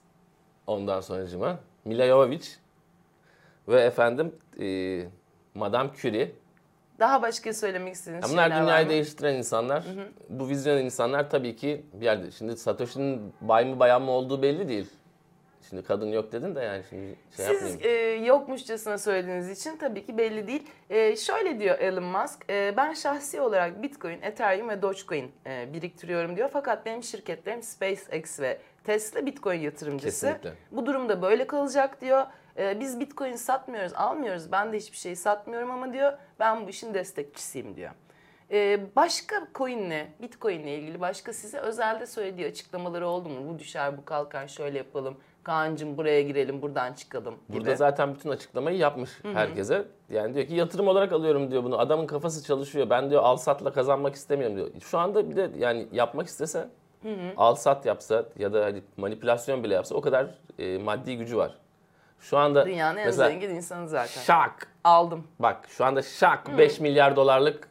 ondan 0.67 1.01
sonracıma. 1.01 1.59
Mila 1.85 2.07
Jovovich 2.07 2.47
ve 3.69 3.81
efendim 3.81 4.35
e, 4.61 4.67
Madame 5.55 5.91
Curie. 5.97 6.33
Daha 6.99 7.23
başka 7.23 7.53
söylemek 7.55 7.95
istediğiniz 7.95 8.33
Bunlar 8.33 8.43
şeyler 8.45 8.57
var 8.57 8.63
dünyayı 8.67 8.85
mı? 8.87 8.91
değiştiren 8.91 9.35
insanlar. 9.35 9.85
Bu 10.29 10.49
vizyon 10.49 10.79
insanlar 10.79 11.31
tabii 11.31 11.57
ki 11.57 11.85
bir 11.93 12.05
yerde. 12.05 12.31
Şimdi 12.31 12.57
Satoshi'nin 12.57 13.33
bay 13.41 13.65
mı 13.65 13.79
bayan 13.81 14.03
mı 14.03 14.11
olduğu 14.11 14.43
belli 14.43 14.69
değil. 14.69 14.87
Şimdi 15.69 15.83
kadın 15.83 16.07
yok 16.07 16.33
dedin 16.33 16.55
de 16.55 16.61
yani 16.61 16.83
şimdi 16.91 17.17
şey 17.37 17.47
Siz 17.47 17.63
yapmayayım. 17.75 17.81
e, 18.23 18.27
yokmuşçasına 18.27 18.99
söylediğiniz 18.99 19.51
için 19.61 19.77
tabii 19.77 20.07
ki 20.07 20.19
belli 20.19 20.47
değil. 20.47 20.67
E, 20.91 21.17
şöyle 21.17 21.59
diyor 21.61 21.79
Elon 21.79 22.05
Musk, 22.05 22.51
e, 22.51 22.75
ben 22.77 22.93
şahsi 22.93 23.41
olarak 23.41 23.83
Bitcoin, 23.83 24.23
Ethereum 24.23 24.69
ve 24.69 24.83
Dogecoin 24.83 25.33
e, 25.47 25.73
biriktiriyorum 25.73 26.37
diyor. 26.37 26.51
Fakat 26.53 26.87
benim 26.87 27.03
şirketlerim 27.03 27.63
SpaceX 27.63 28.41
ve 28.41 28.59
Tesla 28.87 29.27
Bitcoin 29.27 29.61
yatırımcısı. 29.61 30.27
Kesinlikle. 30.27 30.53
Bu 30.73 30.87
durumda 30.87 31.23
böyle 31.23 31.47
kalacak 31.47 32.01
diyor. 32.01 32.27
E, 32.59 32.81
biz 32.81 33.01
Bitcoin 33.01 33.37
satmıyoruz, 33.37 33.93
almıyoruz. 33.93 34.53
Ben 34.53 34.73
de 34.73 34.77
hiçbir 34.77 34.97
şey 34.97 35.17
satmıyorum 35.17 35.71
ama 35.71 35.93
diyor 35.93 36.13
ben 36.41 36.67
bu 36.67 36.71
işin 36.71 36.95
destekçisiyim 36.95 37.77
diyor. 37.77 37.91
E, 38.51 38.81
başka 38.97 39.49
coinle, 39.55 40.09
Bitcoin'le 40.23 40.67
ilgili 40.67 41.01
başka 41.01 41.33
size 41.33 41.59
özelde 41.59 42.07
söylediği 42.07 42.47
açıklamaları 42.47 43.09
oldu 43.09 43.29
mu? 43.29 43.55
Bu 43.55 43.59
düşer, 43.59 43.99
bu 43.99 44.05
kalkar, 44.05 44.49
şöyle 44.49 44.79
yapalım. 44.79 45.17
Kaan'cığım 45.43 45.97
buraya 45.97 46.23
girelim, 46.23 46.63
buradan 46.63 46.93
çıkalım 46.93 47.35
gibi. 47.49 47.59
Burada 47.59 47.77
zaten 47.77 48.15
bütün 48.15 48.31
açıklamayı 48.31 48.79
yapmış 48.79 49.11
herkese. 49.23 49.85
Yani 50.11 50.35
diyor 50.35 50.47
ki 50.47 50.55
yatırım 50.55 50.89
olarak 50.89 51.13
alıyorum 51.13 51.51
diyor 51.51 51.65
bunu. 51.65 51.79
Adamın 51.79 52.07
kafası 52.07 52.45
çalışıyor. 52.45 52.91
Ben 52.91 53.11
diyor 53.11 53.23
al 53.23 53.37
satla 53.37 53.73
kazanmak 53.73 54.15
istemiyorum 54.15 54.57
diyor. 54.57 54.71
Şu 54.81 54.99
anda 54.99 55.31
bir 55.31 55.37
de 55.37 55.51
yani 55.59 55.89
yapmak 55.93 56.27
istese 56.27 56.69
al 57.37 57.55
sat 57.55 57.87
yapsa 57.87 58.25
ya 58.39 58.53
da 58.53 58.65
hani 58.65 58.83
manipülasyon 58.97 59.65
bile 59.65 59.75
yapsa 59.75 59.95
o 59.95 60.01
kadar 60.01 60.27
e, 60.59 60.79
maddi 60.79 61.17
gücü 61.17 61.37
var. 61.37 61.55
Şu 62.21 62.39
anda 62.39 62.67
Dünyanın 62.67 62.97
en 62.99 63.07
mesela 63.07 63.29
zengin 63.29 63.51
insanı 63.51 63.89
zaten. 63.89 64.21
şak 64.23 64.69
Aldım. 64.85 65.25
bak 65.39 65.57
şu 65.69 65.85
anda 65.85 66.03
şak 66.03 66.59
5 66.59 66.81
milyar 66.81 67.17
dolarlık 67.17 67.69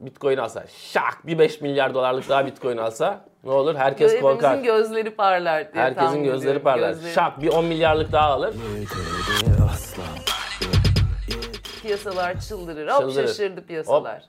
Bitcoin 0.00 0.38
alsa 0.38 0.64
şak 0.92 1.26
bir 1.26 1.38
5 1.38 1.60
milyar 1.60 1.94
dolarlık 1.94 2.28
daha 2.28 2.46
Bitcoin 2.46 2.76
alsa 2.76 3.24
ne 3.44 3.50
olur 3.50 3.74
herkes 3.74 4.12
Hepimizin 4.12 4.34
korkar. 4.34 4.56
gözleri 4.56 5.10
parlar 5.10 5.72
diye 5.72 5.84
Herkesin 5.84 6.24
gözleri 6.24 6.38
ediyorum. 6.40 6.62
parlar. 6.62 6.88
Gözleri- 6.88 7.12
Şak 7.12 7.42
bir 7.42 7.48
10 7.48 7.64
milyarlık 7.64 8.12
daha 8.12 8.28
alır. 8.28 8.54
Piyasalar 11.82 12.40
çıldırır. 12.40 12.88
Hop 12.88 13.00
Çıldırır. 13.00 13.26
şaşırdı 13.28 13.66
piyasalar. 13.66 14.24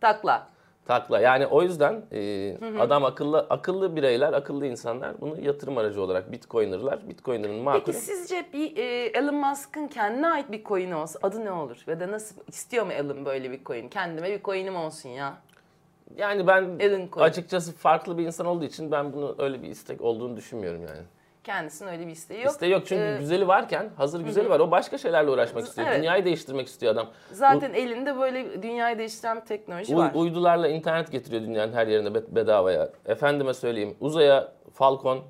Takla. 0.00 0.46
Takla. 0.86 1.20
Yani 1.20 1.46
o 1.46 1.62
yüzden 1.62 2.02
e, 2.12 2.56
adam 2.80 3.04
akıllı 3.04 3.46
akıllı 3.50 3.96
bireyler, 3.96 4.32
akıllı 4.32 4.66
insanlar 4.66 5.20
bunu 5.20 5.40
yatırım 5.40 5.78
aracı 5.78 6.02
olarak 6.02 6.32
Bitcoiner'lar. 6.32 7.08
Bitcoiner'ın 7.08 7.54
makulü. 7.54 7.84
Peki 7.84 7.98
sizce 7.98 8.46
bir 8.52 8.76
e, 8.76 9.06
Elon 9.06 9.34
Musk'ın 9.34 9.86
kendine 9.88 10.28
ait 10.28 10.52
bir 10.52 10.64
coin 10.64 10.90
olsa 10.90 11.18
adı 11.22 11.44
ne 11.44 11.52
olur? 11.52 11.84
Ve 11.88 12.00
de 12.00 12.10
nasıl 12.10 12.36
istiyor 12.48 12.86
mu 12.86 12.92
Elon 12.92 13.24
böyle 13.24 13.50
bir 13.50 13.64
coin? 13.64 13.88
Kendime 13.88 14.30
bir 14.30 14.42
coin'im 14.42 14.76
olsun 14.76 15.08
ya. 15.08 15.34
Yani 16.16 16.46
ben 16.46 16.70
Elon 16.80 17.08
coin. 17.12 17.24
açıkçası 17.24 17.72
farklı 17.72 18.18
bir 18.18 18.26
insan 18.26 18.46
olduğu 18.46 18.64
için 18.64 18.90
ben 18.90 19.12
bunu 19.12 19.34
öyle 19.38 19.62
bir 19.62 19.68
istek 19.68 20.00
olduğunu 20.00 20.36
düşünmüyorum 20.36 20.82
yani. 20.82 21.02
Kendisinin 21.44 21.88
öyle 21.90 22.06
bir 22.06 22.12
isteği 22.12 22.40
yok. 22.42 22.50
İsteği 22.50 22.70
yok 22.72 22.82
çünkü 22.86 23.02
Ee, 23.02 23.16
güzeli 23.18 23.48
varken, 23.48 23.90
hazır 23.96 24.20
güzeli 24.20 24.50
var. 24.50 24.60
O 24.60 24.70
başka 24.70 24.98
şeylerle 24.98 25.30
uğraşmak 25.30 25.64
istiyor. 25.64 25.88
Evet. 25.88 25.98
Dünyayı 25.98 26.24
değiştirmek 26.24 26.66
istiyor 26.66 26.92
adam. 26.92 27.06
Zaten 27.32 27.72
elinde 27.74 28.18
böyle 28.18 28.62
dünyayı 28.62 28.98
değiştiren 28.98 29.36
bir 29.40 29.46
teknoloji 29.46 29.94
Uy- 29.96 30.02
var. 30.02 30.12
uydularla 30.14 30.68
internet 30.68 31.12
getiriyor 31.12 31.42
dünyanın 31.42 31.72
her 31.72 31.86
yerine 31.86 32.14
be- 32.14 32.34
bedavaya. 32.36 32.88
Efendime 33.06 33.54
söyleyeyim 33.54 33.96
uzaya 34.00 34.52
Falcon 34.72 35.20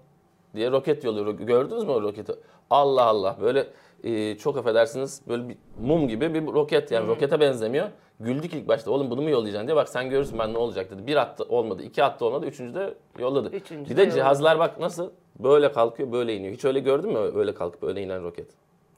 diye 0.54 0.70
roket 0.70 1.04
yolluyor. 1.04 1.34
Gördünüz 1.34 1.84
mü 1.84 1.90
o 1.92 2.02
roketi? 2.02 2.32
Allah 2.70 3.02
Allah 3.04 3.36
böyle 3.40 3.66
e, 4.04 4.38
çok 4.38 4.56
affedersiniz 4.56 5.22
böyle 5.28 5.48
bir 5.48 5.56
mum 5.80 6.08
gibi 6.08 6.34
bir 6.34 6.46
roket 6.46 6.90
yani 6.90 7.06
rokete 7.08 7.40
benzemiyor. 7.40 7.88
Güldük 8.20 8.54
ilk 8.54 8.68
başta 8.68 8.90
oğlum 8.90 9.10
bunu 9.10 9.22
mu 9.22 9.30
yollayacaksın 9.30 9.66
diye 9.66 9.76
bak 9.76 9.88
sen 9.88 10.10
görürsün 10.10 10.38
ben 10.38 10.54
ne 10.54 10.58
olacak 10.58 10.90
dedi. 10.90 11.06
Bir 11.06 11.16
hatta 11.16 11.44
olmadı, 11.44 11.82
iki 11.82 12.02
hatta 12.02 12.24
olmadı, 12.24 12.46
üçüncü 12.46 12.74
de 12.74 12.94
yolladı. 13.18 13.48
Üçüncü 13.56 13.90
bir 13.90 13.96
de 13.96 14.06
de 14.06 14.10
cihazlar 14.10 14.58
bak 14.58 14.80
nasıl 14.80 15.10
böyle 15.38 15.72
kalkıyor 15.72 16.12
böyle 16.12 16.36
iniyor. 16.36 16.54
Hiç 16.54 16.64
öyle 16.64 16.80
gördün 16.80 17.12
mü 17.12 17.18
öyle 17.34 17.54
kalkıp 17.54 17.82
öyle 17.82 18.02
inen 18.02 18.22
roket? 18.22 18.50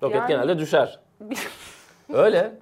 Roket 0.02 0.16
Yani- 0.16 0.28
genelde 0.28 0.58
düşer. 0.58 1.00
öyle. 2.12 2.52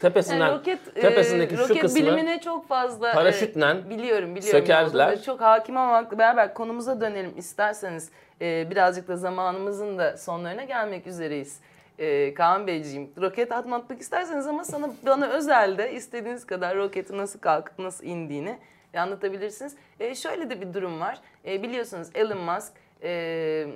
Tepesinden, 0.00 0.46
Yani 0.46 0.58
roket, 0.58 0.78
e, 0.96 1.00
tepesindeki 1.00 1.56
şu 1.56 1.62
roket 1.62 1.82
kısmı 1.82 2.00
bilimine 2.00 2.40
çok 2.40 2.68
fazla 2.68 3.12
paraşütle 3.12 3.60
e, 3.60 3.90
biliyorum 3.90 4.34
biliyorum. 4.36 4.42
sökerler. 4.42 5.22
Çok 5.22 5.40
hakim 5.40 5.76
olmakla 5.76 6.18
beraber 6.18 6.54
konumuza 6.54 7.00
dönelim 7.00 7.32
isterseniz. 7.36 8.10
E, 8.40 8.70
birazcık 8.70 9.08
da 9.08 9.16
zamanımızın 9.16 9.98
da 9.98 10.16
sonlarına 10.16 10.64
gelmek 10.64 11.06
üzereyiz. 11.06 11.60
E, 11.98 12.34
Kaan 12.34 12.66
Beyciğim 12.66 13.10
roket 13.20 13.52
atmak 13.52 14.00
isterseniz 14.00 14.46
ama 14.46 14.64
sana 14.64 14.90
bana 15.06 15.26
özelde 15.26 15.92
istediğiniz 15.92 16.46
kadar 16.46 16.76
roketi 16.76 17.16
nasıl 17.16 17.38
kalkıp 17.40 17.78
nasıl 17.78 18.04
indiğini 18.04 18.58
anlatabilirsiniz. 18.96 19.76
E, 20.00 20.14
şöyle 20.14 20.50
de 20.50 20.60
bir 20.60 20.74
durum 20.74 21.00
var. 21.00 21.20
E, 21.46 21.62
biliyorsunuz 21.62 22.08
Elon 22.14 22.38
Musk 22.38 22.72
e, 23.02 23.66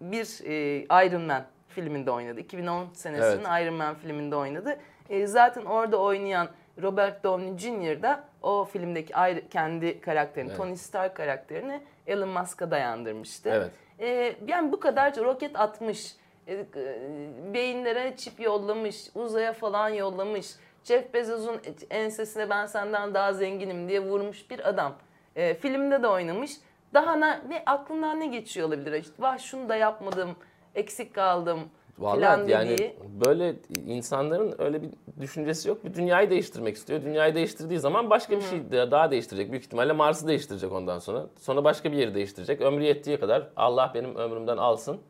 bir 0.00 0.40
e, 0.44 1.06
Iron 1.06 1.22
Man 1.22 1.44
filminde 1.68 2.10
oynadı. 2.10 2.40
2010 2.40 2.88
senesinin 2.92 3.44
Iron 3.44 3.74
Man 3.74 3.94
filminde 3.94 4.36
oynadı. 4.36 4.78
E, 5.08 5.26
zaten 5.26 5.64
orada 5.64 6.00
oynayan 6.00 6.48
Robert 6.82 7.24
Downey 7.24 7.58
Jr. 7.58 8.02
da 8.02 8.24
o 8.42 8.64
filmdeki 8.64 9.16
ayrı, 9.16 9.48
kendi 9.48 10.00
karakterini, 10.00 10.48
Evet. 10.48 10.58
Tony 10.58 10.76
Stark 10.76 11.16
karakterini 11.16 11.80
Elon 12.06 12.28
Musk'a 12.28 12.70
dayandırmıştı. 12.70 13.48
Evet. 13.48 13.70
Ee, 14.00 14.36
yani 14.46 14.72
bu 14.72 14.80
kadar 14.80 15.16
roket 15.16 15.60
atmış, 15.60 16.16
e, 16.46 16.54
e, 16.54 16.64
beyinlere 17.54 18.16
çip 18.16 18.40
yollamış, 18.40 19.10
uzaya 19.14 19.52
falan 19.52 19.88
yollamış. 19.88 20.46
Jeff 20.84 21.14
Bezos'un 21.14 21.60
ensesine 21.90 22.50
ben 22.50 22.66
senden 22.66 23.14
daha 23.14 23.32
zenginim 23.32 23.88
diye 23.88 24.00
vurmuş 24.00 24.50
bir 24.50 24.68
adam. 24.68 24.94
Ee, 25.36 25.54
filmde 25.54 26.02
de 26.02 26.08
oynamış. 26.08 26.52
Daha 26.94 27.16
ne, 27.16 27.40
ne 27.48 27.62
aklından 27.66 28.20
ne 28.20 28.26
geçiyor 28.26 28.68
olabilir? 28.68 28.92
İşte, 28.92 29.12
Vah 29.18 29.38
şunu 29.38 29.68
da 29.68 29.76
yapmadım, 29.76 30.36
eksik 30.74 31.14
kaldım 31.14 31.60
Vallahi 31.98 32.50
yani 32.50 32.70
dediği. 32.70 32.96
böyle 33.26 33.54
insanların 33.86 34.54
öyle 34.58 34.82
bir 34.82 34.90
düşüncesi 35.20 35.68
yok. 35.68 35.84
Bir 35.84 35.94
dünyayı 35.94 36.30
değiştirmek 36.30 36.76
istiyor. 36.76 37.02
Dünyayı 37.02 37.34
değiştirdiği 37.34 37.78
zaman 37.78 38.10
başka 38.10 38.36
bir 38.36 38.42
şey 38.42 38.60
daha 38.72 39.10
değiştirecek. 39.10 39.50
Büyük 39.50 39.64
ihtimalle 39.64 39.92
Mars'ı 39.92 40.28
değiştirecek 40.28 40.72
ondan 40.72 40.98
sonra. 40.98 41.26
Sonra 41.40 41.64
başka 41.64 41.92
bir 41.92 41.96
yeri 41.96 42.14
değiştirecek. 42.14 42.60
Ömrü 42.60 42.84
yettiği 42.84 43.20
kadar 43.20 43.48
Allah 43.56 43.92
benim 43.94 44.16
ömrümden 44.16 44.56
alsın. 44.56 45.00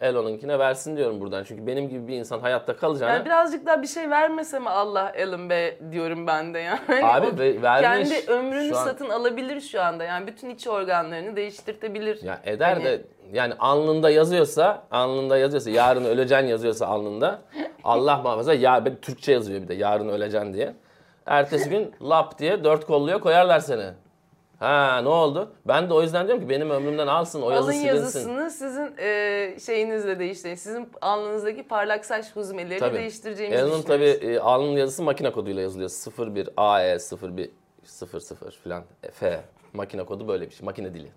Elon'unkine 0.00 0.58
versin 0.58 0.96
diyorum 0.96 1.20
buradan. 1.20 1.44
Çünkü 1.44 1.66
benim 1.66 1.88
gibi 1.88 2.08
bir 2.08 2.16
insan 2.16 2.40
hayatta 2.40 2.76
kalacağına... 2.76 3.14
Yani 3.14 3.24
birazcık 3.24 3.66
daha 3.66 3.82
bir 3.82 3.86
şey 3.86 4.10
vermese 4.10 4.58
mi 4.58 4.68
Allah 4.70 5.10
Elon 5.14 5.50
be 5.50 5.78
diyorum 5.92 6.26
ben 6.26 6.54
de 6.54 6.58
yani. 6.58 6.80
Abi 7.04 7.38
ve- 7.38 7.62
vermiş. 7.62 8.08
Kendi 8.08 8.30
ömrünü 8.32 8.68
Şu 8.68 8.78
an- 8.78 8.84
satın 8.84 9.08
alabilir 9.08 9.60
şu 9.60 9.82
anda. 9.82 10.04
Yani 10.04 10.26
bütün 10.26 10.50
iç 10.50 10.66
organlarını 10.66 11.36
değiştirtebilir. 11.36 12.22
Ya 12.22 12.40
eder 12.44 12.72
Hani- 12.72 12.84
de 12.84 13.02
yani 13.32 13.54
alnında 13.58 14.10
yazıyorsa, 14.10 14.82
alnında 14.90 15.36
yazıyorsa, 15.38 15.70
yarın 15.70 16.04
öleceksin 16.04 16.46
yazıyorsa 16.46 16.86
alnında. 16.86 17.38
Allah 17.84 18.16
muhafaza 18.16 18.54
ya 18.54 18.84
ben 18.84 18.96
Türkçe 18.96 19.32
yazıyor 19.32 19.62
bir 19.62 19.68
de 19.68 19.74
yarın 19.74 20.08
öleceksin 20.08 20.54
diye. 20.54 20.74
Ertesi 21.26 21.70
gün 21.70 21.92
lap 22.02 22.38
diye 22.38 22.64
dört 22.64 22.86
kolluya 22.86 23.20
koyarlar 23.20 23.60
seni. 23.60 23.84
Ha 24.58 25.00
ne 25.02 25.08
oldu? 25.08 25.52
Ben 25.66 25.90
de 25.90 25.94
o 25.94 26.02
yüzden 26.02 26.26
diyorum 26.26 26.44
ki 26.44 26.48
benim 26.50 26.70
ömrümden 26.70 27.06
alsın 27.06 27.42
o 27.42 27.50
yazı 27.50 27.64
Alın 27.64 27.72
silinsin. 27.72 27.96
yazısını 27.96 28.50
sizin 28.50 28.94
e, 28.98 29.56
şeyinizle 29.60 30.18
değiştirin. 30.18 30.54
Sizin 30.54 30.88
alnınızdaki 31.00 31.62
parlak 31.62 32.04
saç 32.04 32.36
huzmeleri 32.36 32.78
Tabii. 32.80 32.98
değiştireceğimizi 32.98 33.62
Elon'un 33.62 33.82
tabii 33.82 34.04
e, 34.04 34.38
alnın 34.38 34.76
yazısı 34.76 35.02
makine 35.02 35.32
koduyla 35.32 35.62
yazılıyor. 35.62 35.90
01 36.34 36.48
AE 36.56 36.98
01 37.36 37.50
00 37.84 38.60
falan 38.64 38.84
F 39.12 39.40
makine 39.72 40.04
kodu 40.04 40.28
böyle 40.28 40.46
bir 40.46 40.54
şey. 40.54 40.64
Makine 40.64 40.94
dili. 40.94 41.08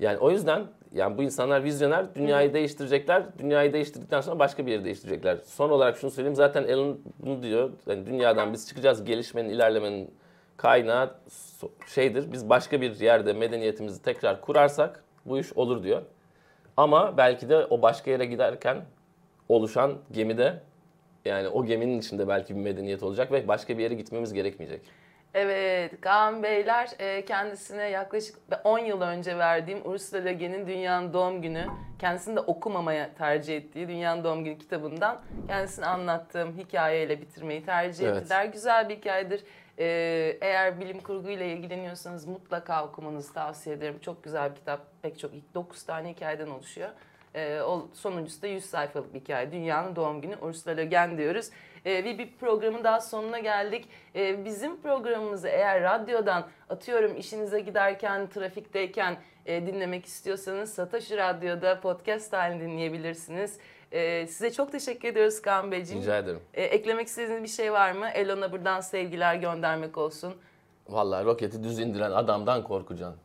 Yani 0.00 0.18
o 0.18 0.30
yüzden 0.30 0.66
yani 0.94 1.18
bu 1.18 1.22
insanlar 1.22 1.64
vizyoner 1.64 2.14
dünyayı 2.14 2.54
değiştirecekler. 2.54 3.22
Dünyayı 3.38 3.72
değiştirdikten 3.72 4.20
sonra 4.20 4.38
başka 4.38 4.66
bir 4.66 4.72
yeri 4.72 4.84
değiştirecekler. 4.84 5.38
Son 5.44 5.70
olarak 5.70 5.96
şunu 5.96 6.10
söyleyeyim. 6.10 6.36
Zaten 6.36 6.64
Elon 6.64 7.00
bunu 7.18 7.42
diyor. 7.42 7.70
Yani 7.86 8.06
dünyadan 8.06 8.52
biz 8.52 8.68
çıkacağız. 8.68 9.04
Gelişmenin, 9.04 9.48
ilerlemenin 9.48 10.10
kaynağı 10.58 11.14
şeydir. 11.86 12.32
Biz 12.32 12.50
başka 12.50 12.80
bir 12.80 13.00
yerde 13.00 13.32
medeniyetimizi 13.32 14.02
tekrar 14.02 14.40
kurarsak 14.40 15.04
bu 15.26 15.38
iş 15.38 15.52
olur 15.52 15.82
diyor. 15.82 16.02
Ama 16.76 17.16
belki 17.16 17.48
de 17.48 17.56
o 17.56 17.82
başka 17.82 18.10
yere 18.10 18.26
giderken 18.26 18.84
oluşan 19.48 19.98
gemide 20.12 20.62
yani 21.24 21.48
o 21.48 21.64
geminin 21.64 21.98
içinde 21.98 22.28
belki 22.28 22.56
bir 22.56 22.60
medeniyet 22.60 23.02
olacak 23.02 23.32
ve 23.32 23.48
başka 23.48 23.78
bir 23.78 23.82
yere 23.82 23.94
gitmemiz 23.94 24.32
gerekmeyecek. 24.32 24.80
Evet, 25.34 26.00
Kaan 26.00 26.42
Beyler 26.42 26.88
e, 26.98 27.24
kendisine 27.24 27.88
yaklaşık 27.88 28.36
10 28.64 28.78
yıl 28.78 29.00
önce 29.00 29.38
verdiğim 29.38 29.80
Ursula 29.84 30.20
Le 30.20 30.32
Guin'in 30.32 30.66
Dünyanın 30.66 31.12
Doğum 31.12 31.42
Günü, 31.42 31.64
kendisini 31.98 32.36
de 32.36 32.40
okumamaya 32.40 33.14
tercih 33.14 33.56
ettiği 33.56 33.88
Dünyanın 33.88 34.24
Doğum 34.24 34.44
Günü 34.44 34.58
kitabından 34.58 35.20
kendisine 35.46 35.86
anlattığım 35.86 36.56
hikayeyle 36.58 37.20
bitirmeyi 37.20 37.64
tercih 37.64 38.06
Evet. 38.06 38.16
ettiler. 38.16 38.44
Güzel 38.44 38.88
bir 38.88 38.96
hikayedir. 38.96 39.44
E, 39.78 39.84
eğer 40.40 40.80
bilim 40.80 41.00
kurguyla 41.00 41.46
ilgileniyorsanız 41.46 42.26
mutlaka 42.26 42.86
okumanızı 42.86 43.32
tavsiye 43.32 43.76
ederim. 43.76 43.98
Çok 44.02 44.24
güzel 44.24 44.50
bir 44.50 44.56
kitap. 44.56 44.80
Pek 45.02 45.18
çok, 45.18 45.30
9 45.54 45.82
tane 45.82 46.12
hikayeden 46.12 46.48
oluşuyor. 46.48 46.88
E, 47.34 47.60
o 47.60 47.88
sonuncusu 47.94 48.42
da 48.42 48.46
100 48.46 48.64
sayfalık 48.64 49.14
bir 49.14 49.20
hikaye. 49.20 49.52
Dünyanın 49.52 49.96
Doğum 49.96 50.20
Günü 50.20 50.36
Ursula 50.36 50.74
Le 50.74 50.84
Guin 50.84 51.18
diyoruz. 51.18 51.50
E, 51.84 52.04
ve 52.04 52.18
bir 52.18 52.36
programın 52.40 52.84
daha 52.84 53.00
sonuna 53.00 53.38
geldik. 53.38 53.88
E, 54.14 54.44
bizim 54.44 54.82
programımızı 54.82 55.48
eğer 55.48 55.82
radyodan 55.82 56.48
atıyorum 56.68 57.16
işinize 57.16 57.60
giderken, 57.60 58.26
trafikteyken 58.26 59.16
e, 59.46 59.66
dinlemek 59.66 60.06
istiyorsanız 60.06 60.74
Satoshi 60.74 61.16
Radyo'da 61.16 61.80
podcast 61.80 62.32
halinde 62.32 62.64
dinleyebilirsiniz. 62.64 63.58
E, 63.92 64.26
size 64.26 64.52
çok 64.52 64.72
teşekkür 64.72 65.08
ediyoruz 65.08 65.42
Kaan 65.42 65.72
Beyciğim. 65.72 66.02
Rica 66.02 66.18
ederim. 66.18 66.40
E, 66.54 66.62
eklemek 66.62 67.06
istediğiniz 67.06 67.42
bir 67.42 67.48
şey 67.48 67.72
var 67.72 67.92
mı? 67.92 68.08
Elon'a 68.08 68.52
buradan 68.52 68.80
sevgiler 68.80 69.34
göndermek 69.34 69.98
olsun 69.98 70.34
Vallahi 70.88 71.24
roketi 71.24 71.62
düz 71.64 71.78
indiren 71.78 72.10
adamdan 72.10 72.64
korkacaksın. 72.64 73.20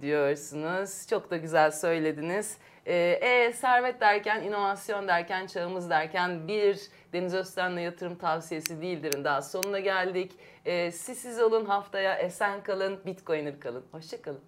diyorsunuz. 0.00 1.06
Çok 1.10 1.30
da 1.30 1.36
güzel 1.36 1.70
söylediniz. 1.70 2.56
Ee, 2.86 2.94
e, 3.22 3.52
servet 3.52 4.00
derken, 4.00 4.42
inovasyon 4.42 5.08
derken, 5.08 5.46
çağımız 5.46 5.90
derken 5.90 6.48
bir 6.48 6.80
Deniz 7.12 7.34
Özten'le 7.34 7.76
yatırım 7.78 8.14
tavsiyesi 8.18 8.80
değildirin. 8.82 9.24
Daha 9.24 9.42
sonuna 9.42 9.78
geldik. 9.78 10.32
Ee, 10.64 10.90
siz 10.92 11.18
siz 11.18 11.40
olun 11.40 11.64
haftaya 11.64 12.14
esen 12.18 12.62
kalın, 12.62 13.00
bitcoiner 13.06 13.60
kalın. 13.60 13.84
Hoşçakalın. 13.92 14.40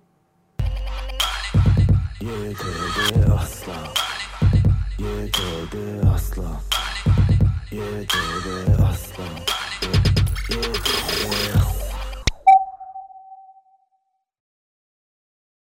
Yeterli 2.21 3.33
asla 3.41 3.73
YTB 5.01 5.75
aslan 6.15 6.61
YTB 7.73 8.47
aslan 8.91 9.35
YTB 10.51 11.29
aslan 11.57 11.80